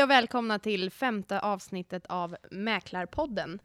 [0.00, 3.60] Hej och välkomna till femte avsnittet av Mäklarpodden.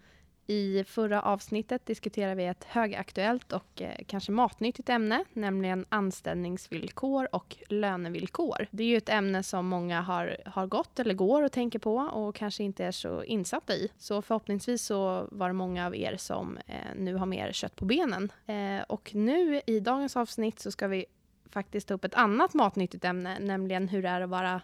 [0.48, 7.58] I förra avsnittet diskuterade vi ett högaktuellt och eh, kanske matnyttigt ämne, nämligen anställningsvillkor och
[7.70, 8.68] lönevillkor.
[8.72, 11.96] Det är ju ett ämne som många har, har gått eller går och tänker på
[11.96, 13.92] och kanske inte är så insatta i.
[13.98, 17.86] Så förhoppningsvis så var det många av er som eh, nu har mer kött på
[17.86, 18.32] benen.
[18.46, 21.06] Eh, och nu i dagens avsnitt så ska vi
[21.50, 24.62] faktiskt ta upp ett annat matnyttigt ämne, nämligen hur det är att vara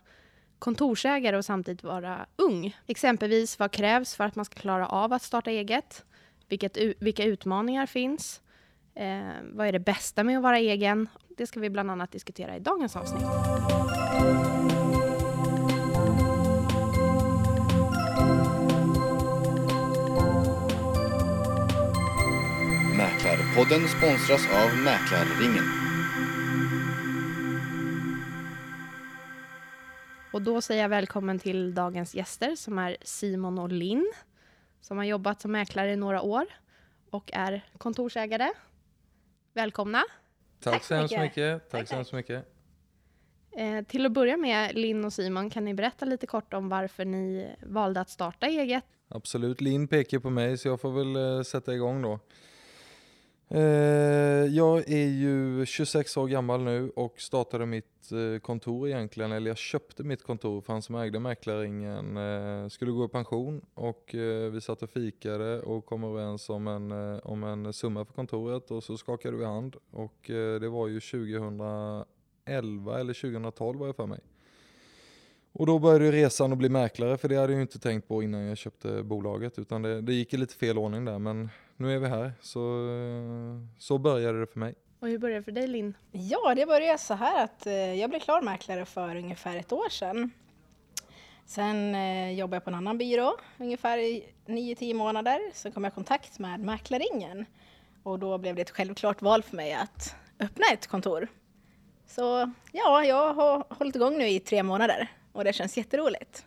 [0.61, 2.77] kontorsägare och samtidigt vara ung.
[2.87, 6.05] Exempelvis vad krävs för att man ska klara av att starta eget?
[6.49, 8.41] Vilket, vilka utmaningar finns?
[8.95, 11.09] Eh, vad är det bästa med att vara egen?
[11.37, 13.23] Det ska vi bland annat diskutera i dagens avsnitt.
[22.97, 25.80] Mäklarpodden sponsras av Mäklarringen.
[30.33, 34.13] Och då säger jag välkommen till dagens gäster som är Simon och Linn
[34.81, 36.45] som har jobbat som mäklare i några år
[37.09, 38.49] och är kontorsägare.
[39.53, 40.03] Välkomna!
[40.59, 41.69] Tack, tack så hemskt mycket.
[41.69, 42.45] Tack, tack så hemskt mycket.
[43.51, 47.05] Eh, till att börja med, Linn och Simon, kan ni berätta lite kort om varför
[47.05, 48.83] ni valde att starta eget?
[49.07, 52.19] Absolut, Linn pekar på mig så jag får väl eh, sätta igång då.
[53.53, 53.61] Eh,
[54.45, 59.57] jag är ju 26 år gammal nu och startade mitt eh, kontor egentligen, eller jag
[59.57, 64.51] köpte mitt kontor för han som ägde mäklaringen eh, skulle gå i pension och eh,
[64.51, 68.71] vi satt och fikade och kom överens om en, eh, om en summa för kontoret
[68.71, 72.05] och så skakade vi hand och eh, det var ju 2011
[72.99, 74.19] eller 2012 var jag för mig.
[75.53, 78.41] Och då började resan att bli mäklare för det hade jag inte tänkt på innan
[78.41, 81.49] jag köpte bolaget utan det, det gick i lite fel ordning där men
[81.81, 82.33] nu är vi här.
[82.41, 82.87] Så,
[83.77, 84.75] så började det för mig.
[84.99, 85.93] Och hur började det för dig Linn?
[86.11, 89.89] Ja, det började så här att eh, jag blev klar mäklare för ungefär ett år
[89.89, 90.31] sedan.
[91.45, 95.39] Sen eh, jobbade jag på en annan byrå ungefär i 9-10 månader.
[95.53, 97.45] Sen kom jag i kontakt med Mäklarringen
[98.03, 101.27] och då blev det ett självklart val för mig att öppna ett kontor.
[102.07, 106.45] Så ja, jag har hållit igång nu i tre månader och det känns jätteroligt.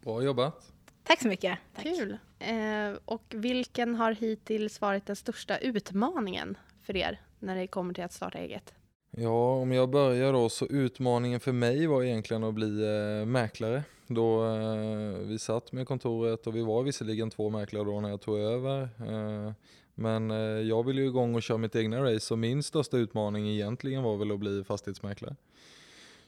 [0.00, 0.77] Bra jobbat!
[1.08, 1.58] Tack så mycket!
[1.74, 1.84] Tack.
[1.84, 2.18] Kul!
[2.38, 8.04] Eh, och vilken har hittills varit den största utmaningen för er när det kommer till
[8.04, 8.74] att starta eget?
[9.10, 13.82] Ja, om jag börjar då så utmaningen för mig var egentligen att bli eh, mäklare.
[14.06, 18.20] Då eh, vi satt med kontoret och vi var visserligen två mäklare då när jag
[18.20, 18.82] tog över.
[18.82, 19.52] Eh,
[19.94, 23.48] men eh, jag ville ju igång och köra mitt egna race och min största utmaning
[23.48, 25.36] egentligen var väl att bli fastighetsmäklare.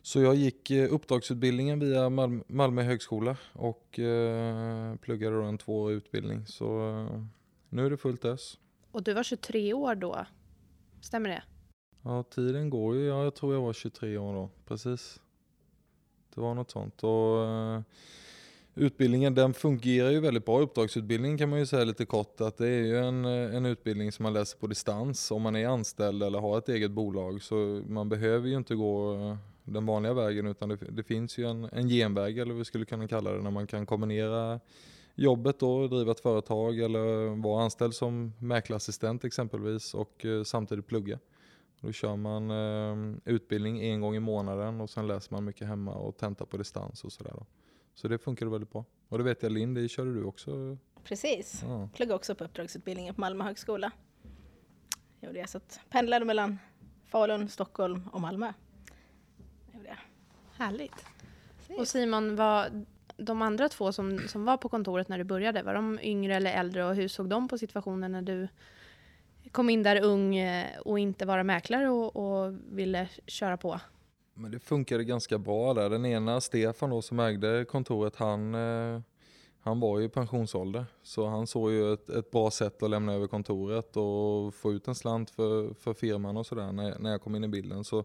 [0.03, 5.97] Så jag gick eh, uppdragsutbildningen via Malmö, Malmö högskola och eh, pluggade då en tvåårig
[5.97, 6.47] utbildning.
[6.47, 7.25] Så eh,
[7.69, 8.59] nu är det fullt ös.
[8.93, 10.27] Och du var 23 år då?
[11.01, 11.43] Stämmer det?
[12.03, 13.07] Ja, tiden går ju.
[13.07, 14.51] Ja, jag tror jag var 23 år då.
[14.67, 15.21] Precis.
[16.35, 17.05] Det var något sånt.
[17.05, 17.81] Och, eh,
[18.75, 20.61] utbildningen den fungerar ju väldigt bra.
[20.61, 24.23] Uppdragsutbildningen kan man ju säga lite kort att det är ju en, en utbildning som
[24.23, 27.43] man läser på distans om man är anställd eller har ett eget bolag.
[27.43, 29.17] Så man behöver ju inte gå
[29.73, 32.85] den vanliga vägen utan det, det, finns ju en, en genväg eller vad vi skulle
[32.85, 34.61] kunna kalla det när man kan kombinera
[35.15, 41.19] jobbet då, driva ett företag eller vara anställd som mäklarassistent exempelvis och eh, samtidigt plugga.
[41.81, 45.95] Då kör man eh, utbildning en gång i månaden och sen läser man mycket hemma
[45.95, 47.33] och tentar på distans och sådär.
[47.95, 48.85] Så det funkar väldigt bra.
[49.09, 50.77] Och det vet jag Linn, det körde du också?
[51.05, 51.89] Precis, ja.
[51.95, 53.93] pluggade också på uppdragsutbildningen på Malmö högskola.
[55.21, 56.59] Gjorde jag så att pendlade mellan
[57.07, 58.53] Falun, Stockholm och Malmö.
[60.61, 61.07] Härligt.
[61.79, 62.85] Och Simon, var
[63.17, 66.53] de andra två som, som var på kontoret när du började, var de yngre eller
[66.53, 68.49] äldre och hur såg de på situationen när du
[69.53, 73.81] kom in där ung eh, och inte vara mäklare och, och ville köra på?
[74.35, 75.91] Men det funkade ganska bra där.
[75.91, 79.01] Den ena, Stefan då, som ägde kontoret, han, eh,
[79.61, 80.87] han var ju i pensionsålder.
[81.03, 84.89] Så han såg ju ett, ett bra sätt att lämna över kontoret och få ut
[84.89, 87.85] en slant för, för firman och sådär när, när jag kom in i bilden.
[87.85, 88.05] Så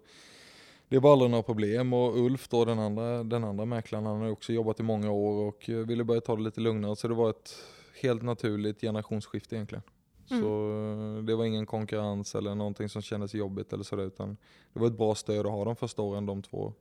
[0.90, 4.30] det var aldrig några problem och Ulf då den andra, den andra mäklaren han har
[4.30, 7.30] också jobbat i många år och ville börja ta det lite lugnare så det var
[7.30, 7.56] ett
[8.02, 9.84] helt naturligt generationsskifte egentligen.
[10.32, 10.44] Mm.
[10.44, 10.70] Så
[11.18, 14.38] eh, det var ingen konkurrens eller någonting som kändes jobbigt eller sådär utan
[14.74, 16.74] det var ett bra stöd att ha de första åren de två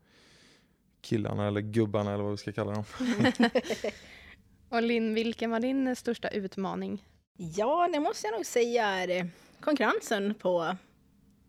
[1.00, 2.84] killarna eller gubbarna eller vad vi ska kalla dem.
[4.68, 7.04] och Linn, vilken var din största utmaning?
[7.36, 9.30] Ja, det måste jag nog säga är
[9.60, 10.76] konkurrensen på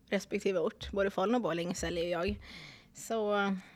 [0.08, 0.90] respektive ort.
[0.92, 2.38] Både Falun och Borlänge säljer jag.
[2.94, 3.32] Så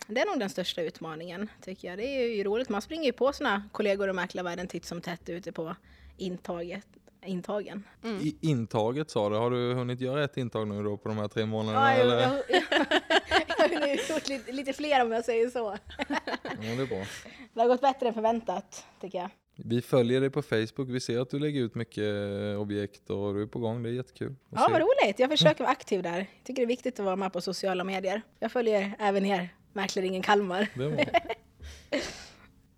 [0.07, 1.99] det är nog den största utmaningen tycker jag.
[1.99, 2.69] Det är ju roligt.
[2.69, 5.77] Man springer ju på sina kollegor och mäklarvärlden titt som tätt ute på
[6.17, 6.87] intaget.
[7.25, 7.85] Intagen.
[8.05, 8.21] Mm.
[8.21, 11.29] I, intaget sa du, har du hunnit göra ett intag nu då på de här
[11.29, 11.99] tre månaderna?
[11.99, 12.61] Ja, jag, jag, jag,
[13.59, 15.77] har nu gjort lite, lite fler om jag säger så.
[16.09, 16.17] Ja,
[16.61, 17.05] det är bra.
[17.53, 19.31] Det har gått bättre än förväntat, tycker jag.
[19.65, 23.35] Vi följer dig på Facebook, vi ser att du lägger ut mycket eh, objekt och
[23.35, 24.35] du är på gång, det är jättekul.
[24.51, 25.19] Ja, vad roligt.
[25.19, 26.19] Jag försöker vara aktiv där.
[26.19, 28.23] Jag tycker det är viktigt att vara med på sociala medier.
[28.39, 30.69] Jag följer även er, Mäklarringen Kalmar.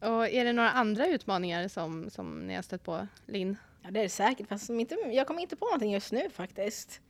[0.00, 3.56] Och är det några andra utmaningar som, som ni har stött på, Linn?
[3.82, 7.00] Ja, det är det säkert, fast inte, jag kommer inte på någonting just nu faktiskt.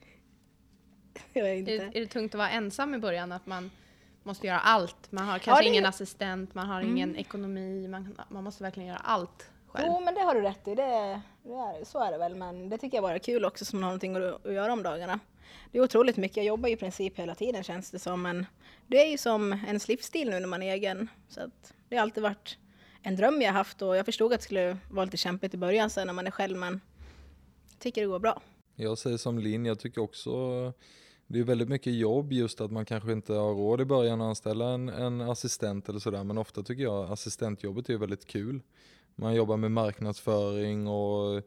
[1.32, 3.32] Är Är, är det tungt att vara ensam i början?
[3.32, 3.70] Att man
[4.22, 5.12] måste göra allt?
[5.12, 8.98] Man har kanske är- ingen assistent, man har ingen ekonomi, man, man måste verkligen göra
[8.98, 9.86] allt själv.
[9.88, 10.74] Jo, men det har du rätt i.
[10.74, 13.64] Det, det är, så är det väl, men det tycker jag bara är kul också
[13.64, 15.20] som har någonting att, att göra om dagarna.
[15.72, 16.36] Det är otroligt mycket.
[16.36, 18.46] Jag jobbar i princip hela tiden känns det som, men
[18.86, 21.10] det är ju som ens livsstil nu när man är egen.
[21.28, 22.58] Så att det har alltid varit
[23.02, 25.90] en dröm jag haft och jag förstod att det skulle vara lite kämpigt i början
[25.90, 26.80] sen när man är själv, men
[27.70, 28.42] jag tycker det går bra.
[28.74, 30.30] Jag säger som Linn, jag tycker också
[31.26, 34.26] det är väldigt mycket jobb just att man kanske inte har råd i början att
[34.26, 36.24] anställa en, en assistent eller sådär.
[36.24, 38.60] Men ofta tycker jag assistentjobbet är väldigt kul.
[39.14, 41.42] Man jobbar med marknadsföring och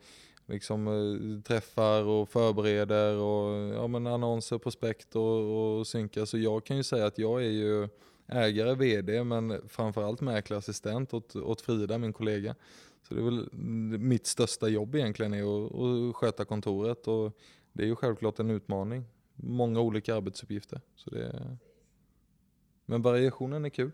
[0.45, 6.25] liksom eh, träffar och förbereder och ja, men annonser, prospekt och, och synkar.
[6.25, 7.87] Så jag kan ju säga att jag är ju
[8.27, 12.55] ägare, vd men framförallt mäklarassistent åt, åt Frida, min kollega.
[13.07, 17.37] Så det är väl mm, mitt största jobb egentligen är att, att sköta kontoret och
[17.73, 19.05] det är ju självklart en utmaning.
[19.35, 20.81] Många olika arbetsuppgifter.
[20.95, 21.57] Så det är...
[22.85, 23.91] Men variationen är kul.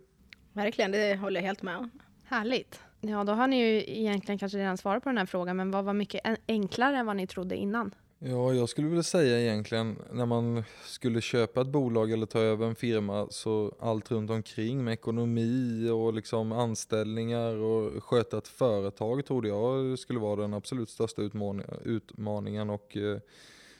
[0.54, 1.90] Verkligen, det håller jag helt med om.
[2.24, 2.82] Härligt.
[3.02, 5.86] Ja, då har ni ju egentligen kanske redan svarat på den här frågan, men vad
[5.86, 7.96] var mycket enklare än vad ni trodde innan?
[8.20, 12.68] Ja, jag skulle vilja säga egentligen när man skulle köpa ett bolag eller ta över
[12.68, 19.26] en firma så allt runt omkring med ekonomi och liksom anställningar och sköta ett företag
[19.26, 23.18] trodde jag skulle vara den absolut största utmaning- utmaningen och eh,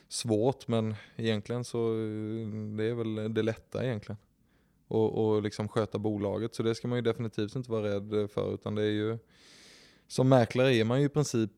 [0.08, 4.18] svårt men egentligen så eh, det är väl det lätta egentligen.
[4.92, 8.54] Och, och liksom sköta bolaget så det ska man ju definitivt inte vara rädd för
[8.54, 9.18] utan det är ju
[10.06, 11.50] som mäklare är man ju i princip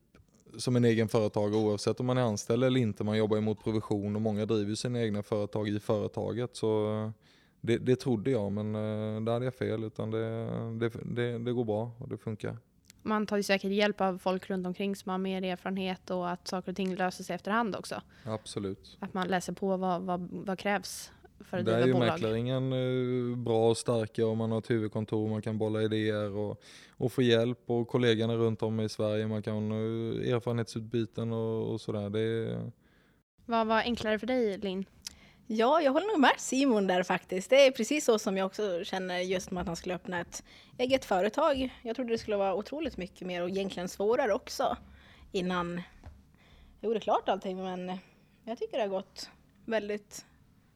[0.57, 3.03] som en egen företagare oavsett om man är anställd eller inte.
[3.03, 6.55] Man jobbar ju mot provision och många driver sina egna företag i företaget.
[6.55, 7.11] Så
[7.61, 10.45] det, det trodde jag men eh, där hade jag fel utan det,
[10.79, 12.57] det, det, det går bra och det funkar.
[13.01, 16.47] Man tar ju säkert hjälp av folk runt omkring som har mer erfarenhet och att
[16.47, 18.01] saker och ting löser sig efterhand också.
[18.23, 18.97] Absolut.
[18.99, 22.07] Att man läser på vad, vad, vad krävs för att Där är ju bolag.
[22.07, 26.61] mäklaringen eh, bra och starka och man har ett huvudkontor, man kan bolla idéer och,
[26.97, 31.81] och få hjälp och kollegorna runt om i Sverige, man kan eh, erfarenhetsutbyten och, och
[31.81, 32.09] sådär.
[32.09, 32.71] Det är,
[33.45, 34.85] Vad var enklare för dig, Linn?
[35.47, 37.49] Ja, jag håller nog med Simon där faktiskt.
[37.49, 40.43] Det är precis så som jag också känner just med att han skulle öppna ett
[40.77, 41.69] eget företag.
[41.81, 44.77] Jag trodde det skulle vara otroligt mycket mer och egentligen svårare också
[45.31, 45.81] innan
[46.81, 47.57] jag gjorde klart allting.
[47.63, 47.97] Men
[48.43, 49.29] jag tycker det har gått
[49.65, 50.25] väldigt,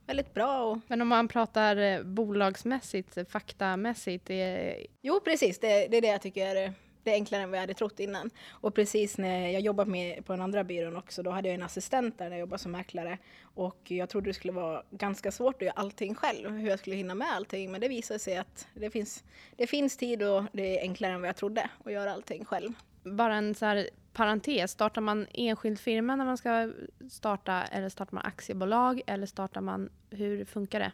[0.10, 0.64] väldigt bra.
[0.64, 5.60] Och, Men om man pratar eh, bolagsmässigt, eh, faktamässigt, det, jo, precis.
[5.60, 6.74] Det, det är det jag tycker är
[7.04, 8.30] det är enklare än vad jag hade trott innan.
[8.50, 11.64] Och precis när jag jobbade med på den andra byrån också, då hade jag en
[11.64, 13.18] assistent där när jag jobbade som mäklare.
[13.42, 16.96] Och jag trodde det skulle vara ganska svårt att göra allting själv, hur jag skulle
[16.96, 17.72] hinna med allting.
[17.72, 19.24] Men det visade sig att det finns,
[19.58, 22.74] det finns tid och det är enklare än vad jag trodde att göra allting själv.
[23.04, 23.90] bara en så här
[24.20, 26.74] parentes, startar man enskild firma när man ska
[27.10, 30.92] starta eller startar man aktiebolag eller startar man, hur funkar det?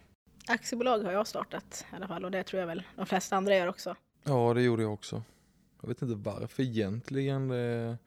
[0.47, 3.55] Aktiebolag har jag startat i alla fall och det tror jag väl de flesta andra
[3.55, 3.95] gör också.
[4.23, 5.23] Ja, det gjorde jag också.
[5.81, 7.47] Jag vet inte varför egentligen.
[7.47, 7.97] Det,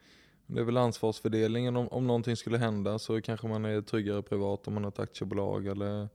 [0.46, 1.76] det är väl ansvarsfördelningen.
[1.76, 4.98] Om, om någonting skulle hända så kanske man är tryggare privat om man har ett
[4.98, 5.66] aktiebolag.
[5.66, 6.08] Eller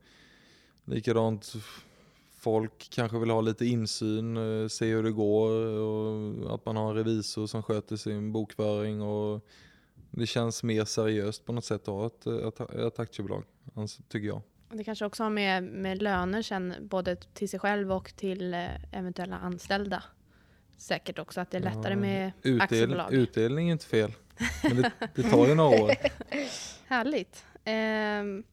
[0.84, 1.52] likadant,
[2.44, 6.90] folk kanske vill ha lite insyn, eh, se hur det går och att man har
[6.90, 9.02] en revisor som sköter sin bokföring.
[9.02, 9.46] Och
[10.10, 13.44] det känns mer seriöst på något sätt att ha ett, ett, ett aktiebolag,
[14.08, 14.42] tycker jag.
[14.72, 18.68] Det kanske också har med, med löner sen, både till sig själv och till eh,
[18.92, 20.02] eventuella anställda.
[20.76, 23.12] Säkert också att det är lättare Ja, med Utdel, aktiebolag.
[23.12, 24.12] utdelning är inte fel,
[24.62, 25.90] men det, det tar ju några år.
[26.86, 27.44] Härligt.
[27.64, 28.44] Ehm,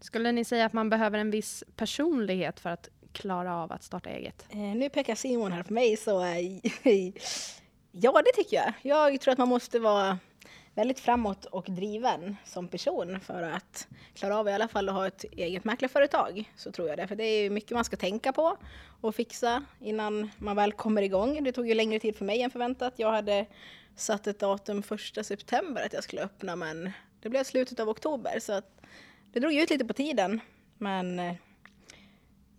[0.00, 4.10] skulle ni säga att man behöver en viss personlighet för att klara av att starta
[4.10, 4.46] eget?
[4.50, 6.38] Eh, nu pekar Simon här på mig så eh,
[7.92, 8.72] ja det tycker jag.
[8.82, 10.18] Jag tror att man måste vara
[10.74, 15.06] väldigt framåt och driven som person för att klara av i alla fall att ha
[15.06, 16.52] ett eget mäklarföretag.
[16.56, 17.06] Så tror jag det.
[17.06, 18.56] För det är ju mycket man ska tänka på
[19.00, 21.44] och fixa innan man väl kommer igång.
[21.44, 22.94] Det tog ju längre tid för mig än förväntat.
[22.96, 23.46] Jag hade
[23.96, 26.90] satt ett datum första september att jag skulle öppna men
[27.22, 28.80] det blev slutet av oktober så att
[29.32, 30.40] det drog ut lite på tiden.
[30.78, 31.34] Men eh,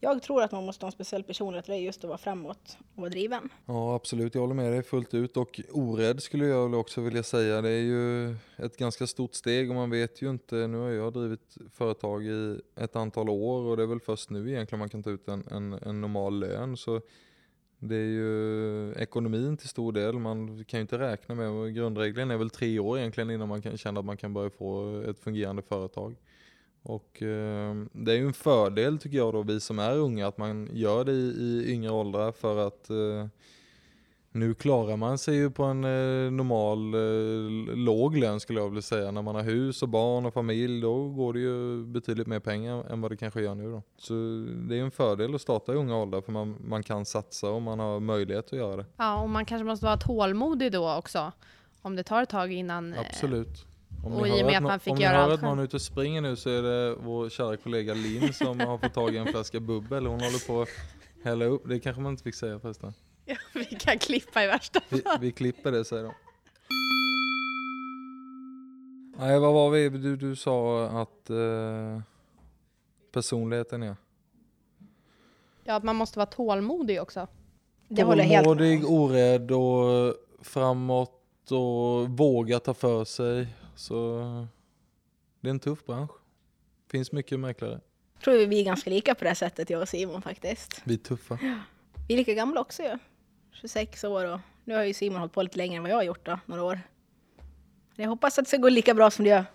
[0.06, 2.78] jag tror att man måste ha en speciell personlighet det det, just att vara framåt
[2.96, 3.50] och vara driven.
[3.66, 4.36] Ja, absolut.
[4.36, 5.38] Jag håller med dig fullt ut.
[5.38, 7.62] Och orädd skulle jag också vilja säga.
[7.62, 10.56] Det är ju ett ganska stort steg och man vet ju inte.
[10.56, 14.50] Nu har jag drivit företag i ett antal år och det är väl först nu
[14.50, 16.78] egentligen man kan ta ut en, en, en normal lön.
[16.78, 17.02] Så
[17.80, 20.20] det är ju ekonomin till stor del.
[20.20, 23.78] Man kan ju inte räkna med, grundregeln är väl tre år egentligen innan man kan
[23.78, 26.16] känna att man kan börja få ett fungerande företag.
[26.88, 30.38] Och eh, det är ju en fördel tycker jag då, vi som är unga, att
[30.38, 33.28] man gör det i, i yngre åldrar för att eh,
[34.32, 38.82] nu klarar man sig ju på en eh, normal eh, låg lön skulle jag vilja
[38.82, 39.12] säga.
[39.12, 42.92] När man har hus och barn och familj då går det ju betydligt mer pengar
[42.92, 43.82] än vad det kanske gör nu då.
[43.98, 44.14] Så
[44.70, 47.62] det är en fördel att starta i unga åldrar för man, man kan satsa och
[47.62, 48.86] man har möjlighet att göra det.
[48.98, 51.32] Ja, och man kanske måste vara tålmodig då också.
[51.82, 52.94] Om det tar ett tag innan.
[52.94, 53.66] eh, Absolut.
[54.04, 55.60] Om och i och med att man fick om ni göra hör allt att någon
[55.60, 58.94] är ute och springer nu så är det vår kära kollega Linn som har fått
[58.94, 60.06] tag i en flaska bubbel.
[60.06, 60.70] Hon håller på att
[61.24, 61.70] hälla upp.
[61.70, 62.94] Det kanske man inte fick säga förresten.
[63.54, 66.14] Vi kan klippa i värsta Vi, vi klipper det säger de.
[69.18, 69.90] Nej, vad var vi?
[69.90, 72.02] Du, du sa att eh,
[73.12, 73.96] personligheten är.
[75.64, 77.28] Ja, att man måste vara tålmodig också.
[77.88, 83.48] Det håller helt Tålmodig, orädd och framåt och våga ta för sig.
[83.76, 84.20] Så
[85.42, 86.12] det är en tuff bransch.
[86.92, 87.80] Finns mycket mäklare.
[88.24, 90.82] tror vi är ganska lika på det sättet, jag och Simon faktiskt.
[90.84, 91.40] Vi är tuffa.
[92.08, 92.98] Vi är lika gamla också ju.
[93.52, 96.04] 26 år och nu har ju Simon hållit på lite längre än vad jag har
[96.04, 96.80] gjort då, några år.
[97.96, 99.46] Jag hoppas att det ska gå lika bra som det gör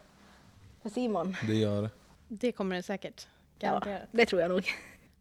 [0.82, 1.36] för Simon.
[1.46, 1.90] Det gör det.
[2.28, 3.26] Det kommer det säkert.
[3.58, 4.08] Ja, Garanterat.
[4.12, 4.64] det tror jag nog.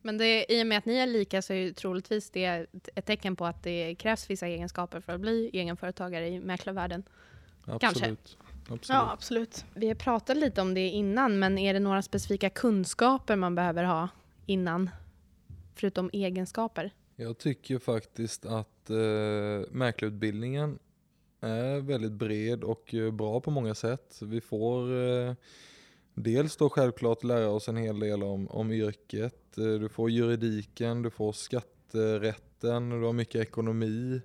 [0.01, 2.89] Men det, i och med att ni är lika så är ju troligtvis det ett-
[2.95, 7.03] ett tecken på att det krävs vissa egenskaper för att bli egenföretagare i mäklarvärlden.
[7.65, 7.81] Absolut.
[7.81, 8.15] Kanske.
[8.61, 8.89] Absolut.
[8.89, 9.65] Ja, absolut.
[9.73, 13.83] Vi har pratat lite om det innan, men är det några specifika kunskaper man behöver
[13.83, 14.09] ha
[14.45, 14.89] innan?
[15.75, 16.93] Förutom egenskaper.
[17.15, 20.79] Jag tycker faktiskt att eh, mäklarutbildningen
[21.41, 24.19] är väldigt bred och eh, bra på många sätt.
[24.21, 25.33] Vi får eh,
[26.13, 29.57] dels då självklart lära oss en hel del om, om yrket.
[29.57, 34.21] Eh, du får juridiken, du får skatterätten, du har mycket ekonomi.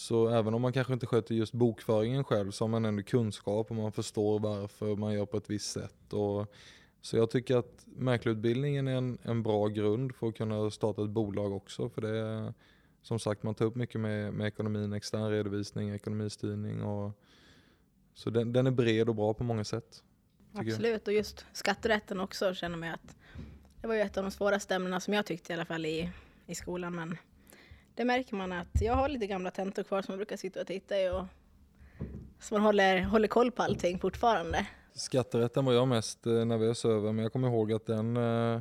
[0.00, 3.70] Så även om man kanske inte sköter just bokföringen själv så har man ändå kunskap
[3.70, 6.12] och man förstår varför man gör på ett visst sätt.
[6.12, 6.54] Och,
[7.00, 11.10] så jag tycker att mäklarutbildningen är en, en bra grund för att kunna starta ett
[11.10, 11.88] bolag också.
[11.88, 12.54] För det är
[13.02, 16.82] som sagt, man tar upp mycket med, med ekonomin, extern redovisning, ekonomistyrning.
[16.82, 17.12] Och,
[18.14, 20.02] så den, den är bred och bra på många sätt.
[20.52, 20.68] jag.
[20.68, 23.16] Absolut, och just skatterätten också känner jag att
[23.80, 26.10] det var ju ett av de svåraste ämnena som jag tyckte i alla fall i,
[26.46, 26.94] i skolan.
[26.94, 27.16] Men
[28.00, 30.66] det märker man att jag har lite gamla tentor kvar som jag brukar sitta och
[30.66, 31.24] titta i och
[32.40, 34.66] så man håller, håller koll på allting fortfarande.
[34.94, 38.60] Skatterätten var jag mest eh, nervös över, men jag kommer ihåg att den eh,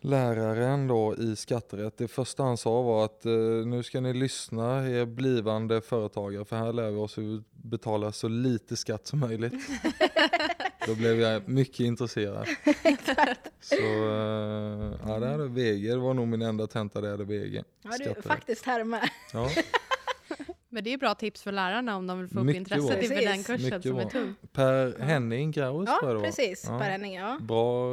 [0.00, 3.32] läraren då i skatterätt, det första han sa var att eh,
[3.66, 8.10] nu ska ni lyssna, er blivande företagare, för här lär vi oss hur vi betalar
[8.10, 9.54] så lite skatt som möjligt.
[10.90, 12.46] Då blev jag mycket intresserad.
[13.60, 17.24] Så eh, ja, det hade VG, det var nog min enda tenta där jag hade
[17.24, 17.54] VG.
[17.82, 18.24] Ja, du Skatterätt.
[18.26, 19.10] faktiskt här med.
[19.32, 19.50] Ja,
[20.68, 23.02] Men det är bra tips för lärarna om de vill få upp Mycket intresset bra.
[23.02, 23.46] inför den Precis.
[23.46, 24.10] kursen Mycket som är bra.
[24.10, 24.34] tung.
[24.52, 26.24] Per Henning Graus tror jag det Ja, var.
[26.24, 26.64] precis.
[26.68, 26.78] Ja.
[26.78, 27.38] Per Henning, ja.
[27.40, 27.90] Bra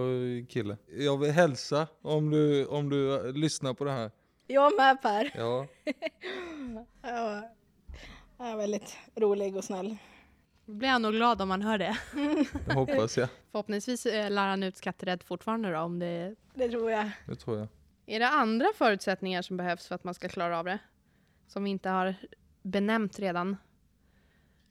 [0.50, 0.77] kille.
[0.98, 4.12] Jag vill hälsa om du, om du lyssnar på det här.
[4.48, 5.32] Jag med Per.
[5.38, 5.68] Ja,
[7.01, 7.42] Ja,
[8.39, 9.98] ja, väldigt rolig och snäll.
[10.67, 11.97] Då blir han nog glad om man hör det.
[12.65, 13.29] det hoppas jag.
[13.51, 15.79] Förhoppningsvis eh, lär han ut skatterätt fortfarande då.
[15.79, 16.36] Om det...
[16.53, 17.12] Det tror jag.
[17.25, 17.67] Det tror jag.
[18.05, 20.79] Är det andra förutsättningar som behövs för att man ska klara av det?
[21.47, 22.15] Som vi inte har
[22.62, 23.57] benämnt redan?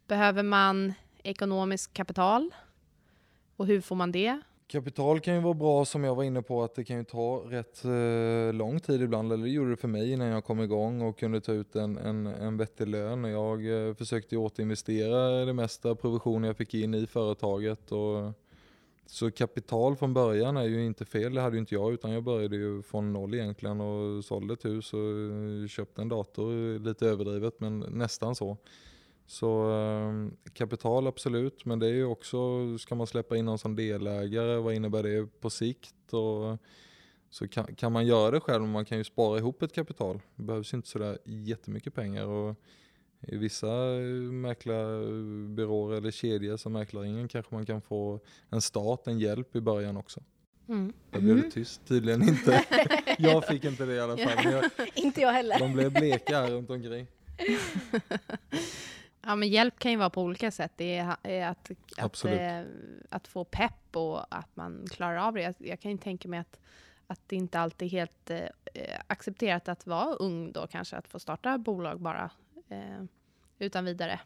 [0.06, 2.54] Behöver man ekonomiskt kapital?
[3.56, 4.40] Och hur får man det?
[4.68, 7.42] Kapital kan ju vara bra som jag var inne på att det kan ju ta
[7.46, 9.32] rätt eh, lång tid ibland.
[9.32, 11.96] Eller det gjorde det för mig innan jag kom igång och kunde ta ut en,
[11.98, 13.24] en, en vettig lön.
[13.24, 17.92] Jag eh, försökte ju återinvestera det mesta provisionen jag fick in i företaget.
[17.92, 18.32] Och,
[19.06, 22.22] så kapital från början är ju inte fel, det hade ju inte jag utan jag
[22.22, 27.60] började ju från noll egentligen och sålde ett hus och köpte en dator, lite överdrivet
[27.60, 28.56] men nästan så.
[29.26, 32.38] Så eh, kapital absolut, men det är ju också,
[32.78, 36.12] ska man släppa in någon som delägare, vad innebär det på sikt?
[36.12, 36.58] Och,
[37.30, 40.20] så kan, kan man göra det själv, man kan ju spara ihop ett kapital.
[40.36, 42.26] Det behövs inte sådär jättemycket pengar.
[42.26, 42.56] Och
[43.20, 44.00] I vissa eh,
[44.32, 49.96] mäklarbyråer eller kedjor som Mäklarringen kanske man kan få en start, en hjälp i början
[49.96, 50.20] också.
[50.68, 50.92] Mm.
[51.10, 52.64] Det blev det tyst, tydligen inte.
[53.18, 54.52] jag fick inte det i alla fall.
[54.52, 55.58] Jag, Inte jag heller.
[55.58, 57.06] de blev bleka här runt omkring.
[59.26, 60.72] Ja, men hjälp kan ju vara på olika sätt.
[60.76, 62.40] Det är, att, att, Absolut.
[62.40, 62.62] eh,
[63.10, 65.42] att få pepp och att man klarar av det.
[65.42, 66.60] Jag, jag kan ju tänka mig att,
[67.06, 71.18] att det inte alltid är helt eh, accepterat att vara ung då kanske, att få
[71.18, 72.30] starta bolag bara
[72.68, 73.04] eh,
[73.58, 74.20] utan vidare.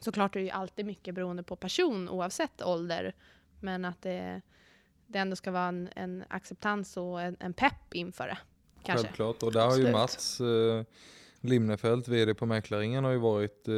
[0.00, 3.14] Såklart är det ju alltid mycket beroende på person oavsett ålder,
[3.60, 4.40] men att det,
[5.06, 8.38] det ändå ska vara en, en acceptans och en, en pepp inför det.
[8.82, 9.06] Kanske.
[9.06, 9.92] Självklart, och där har ju.
[9.92, 10.84] Mats eh,
[11.40, 13.74] Limnefelt, vd på Mäklarringen, har ju varit eh,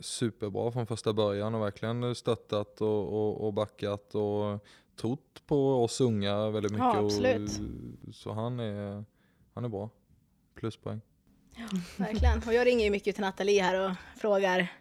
[0.00, 4.64] superbra från första början och verkligen stöttat och, och, och backat och
[4.96, 6.84] trott på oss unga väldigt mycket.
[6.84, 7.60] Ja, absolut.
[8.08, 9.04] Och, så han är,
[9.54, 9.90] han är bra.
[10.54, 11.00] Pluspoäng.
[11.96, 12.42] Verkligen.
[12.46, 14.72] Och jag ringer ju mycket till Nathalie här och frågar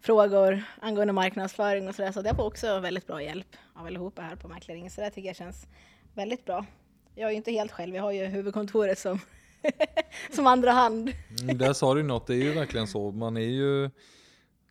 [0.00, 2.12] frågor angående marknadsföring och sådär.
[2.12, 4.90] Så jag får också väldigt bra hjälp av allihopa här på Mäklarringen.
[4.90, 5.66] Så det tycker jag känns
[6.14, 6.66] väldigt bra.
[7.14, 9.20] Jag är ju inte helt själv, jag har ju huvudkontoret som,
[10.34, 11.12] som andra hand.
[11.42, 13.10] Mm, där sa du något, det är ju verkligen så.
[13.12, 13.90] Man är ju,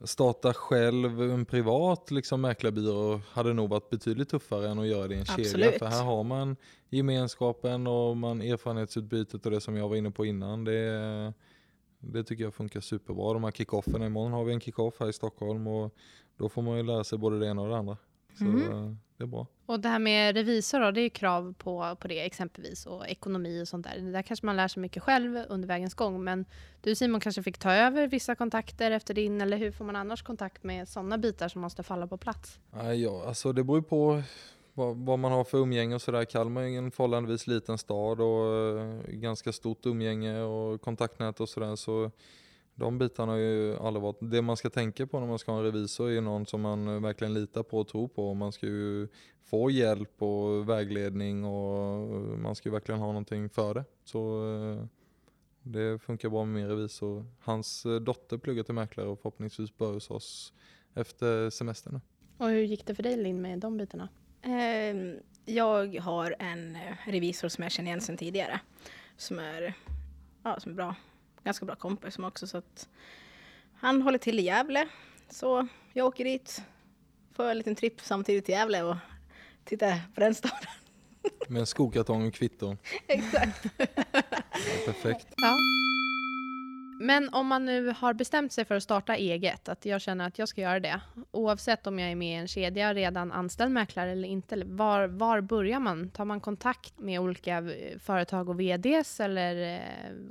[0.03, 5.15] starta själv en privat liksom, mäklarbyrå hade nog varit betydligt tuffare än att göra det
[5.15, 5.46] i en kedja.
[5.46, 5.79] Absolut.
[5.79, 6.56] För här har man
[6.89, 10.63] gemenskapen och man erfarenhetsutbytet och det som jag var inne på innan.
[10.63, 11.34] Det,
[12.00, 13.34] det tycker jag funkar superbra.
[13.34, 15.96] De här kickofferna, imorgon har vi en kickoff här i Stockholm och
[16.38, 17.98] då får man ju lära sig både det ena och det andra.
[18.38, 19.48] Så eh, det är bra.
[19.65, 23.62] Och det här med revisor då, det är krav på, på det exempelvis och ekonomi
[23.63, 24.00] och sånt där.
[24.00, 26.24] Det där kanske man lär sig mycket själv under vägens gång.
[26.24, 26.46] Men
[26.82, 30.24] du Simon kanske fick ta över vissa kontakter efter din eller hur får man annars
[30.24, 32.60] kontakt med sådana bitar som måste falla på plats?
[32.96, 34.24] Ja, alltså det beror på
[34.74, 36.25] vad, vad man har för umgänge och sådär.
[36.25, 41.75] Kalmar är en förhållandevis liten stad och eh, ganska stort umgänge och kontaktnät och sådär.
[41.75, 42.12] Så
[42.78, 44.18] de bitarna har ju aldrig varit...
[44.20, 47.02] Det man ska tänka på när man ska ha en revisor är någon som man
[47.02, 48.34] verkligen litar på och tror på.
[48.34, 49.08] Man ska ju
[49.46, 53.84] få hjälp och vägledning och man ska ju verkligen ha någonting för det.
[54.04, 54.86] Så eh,
[55.64, 57.26] det funkar bra med min revisor.
[57.40, 60.54] Hans eh, dotter pluggar till mäklare och förhoppningsvis börjar hos oss
[60.94, 62.02] efter semestern nu.
[62.46, 64.10] Och hur gick det för dig Linn med de bitarna?
[64.42, 65.16] Ehm,
[65.46, 68.60] Jag har en eh, revisor som jag känner igen sedan tidigare.
[69.18, 69.74] Som är,
[70.44, 70.96] ja, som är bra,
[71.48, 72.48] ganska bra kompis som också.
[72.48, 72.88] Så att
[73.74, 74.88] han håller till i Gävle.
[75.30, 76.62] Så jag åker dit,
[77.34, 78.96] får en liten tripp samtidigt till Gävle och
[79.63, 80.58] tittar på den staden.
[81.48, 82.77] Med en skokartong och kvitton.
[83.08, 83.66] Exakt.
[83.77, 83.86] Ja,
[84.86, 85.27] perfekt.
[85.38, 85.58] Ja.
[87.00, 90.39] Men om man nu har bestämt sig för att starta eget, att jag känner att
[90.39, 91.01] jag ska göra det,
[91.32, 95.41] oavsett om jag är med i en kedja, redan anställd mäklare eller inte, var, var
[95.41, 96.10] börjar man?
[96.10, 99.82] Tar man kontakt med olika eh, företag och VDs eller eh,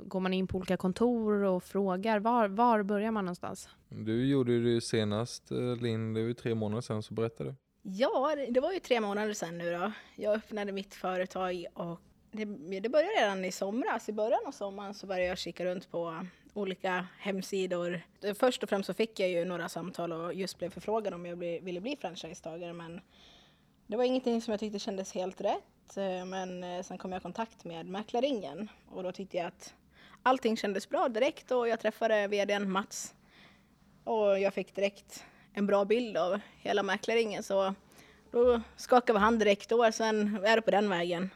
[0.05, 2.19] går man in på olika kontor och frågar?
[2.19, 3.69] Var, var börjar man någonstans?
[3.89, 7.43] Du gjorde ju det senast eh, Linn, det var ju tre månader sedan, så berätta
[7.43, 7.55] du.
[7.81, 9.91] Ja, det- det var ju tre månader sedan nu då.
[10.15, 11.99] Jag öppnade mitt företag och
[12.31, 12.45] det,
[12.79, 14.09] det började redan i somras.
[14.09, 18.01] I början av sommaren så började jag kika runt på olika hemsidor.
[18.39, 21.35] Först och främst så fick jag ju några samtal och just blev förfrågad om jag
[21.35, 23.01] ville bli franchisetagare men
[23.87, 25.97] det var ingenting som jag tyckte kändes helt rätt.
[25.97, 29.73] Eh, men eh, sen kom jag i kontakt med Mäklarringen och då tyckte jag att
[30.23, 33.15] allting kändes bra direkt och jag träffade vdn Mats
[34.03, 37.75] och jag fick direkt en bra bild av hela Mäklarringen så
[38.31, 41.29] då skakade vi hand direkt och sen är det på den vägen.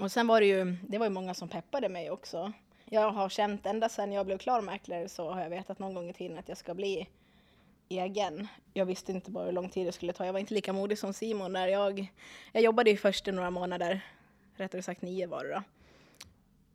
[0.00, 2.52] Och sen var det ju, det var ju många som peppade mig också.
[2.90, 6.10] Jag har känt ända sedan jag blev klar mäklare så har jag vetat någon gång
[6.10, 7.08] i tiden att jag ska bli
[7.88, 8.48] egen.
[8.72, 10.26] Jag visste inte bara hur lång tid det skulle ta.
[10.26, 12.12] Jag var inte lika modig som Simon när jag,
[12.52, 14.00] jag jobbade ju först i några månader,
[14.54, 15.62] rättare sagt nio var det då.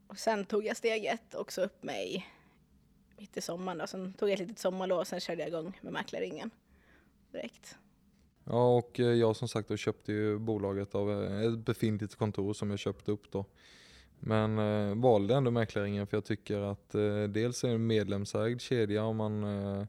[0.08, 2.28] Och sen tog jag steget och så upp mig
[3.18, 3.88] mitt i sommaren då.
[3.88, 6.52] Sen tog jag ett litet sommarlov och sen körde jag igång med mäklarringen
[7.32, 7.78] direkt.
[8.44, 12.54] Ja, och eh, jag som sagt då köpte ju bolaget av eh, ett befintligt kontor
[12.54, 13.46] som jag köpte upp då.
[14.26, 18.62] Men eh, valde ändå Mäklaringen för jag tycker att eh, dels är det en medlemsägd
[18.62, 19.86] kedja och man, eh,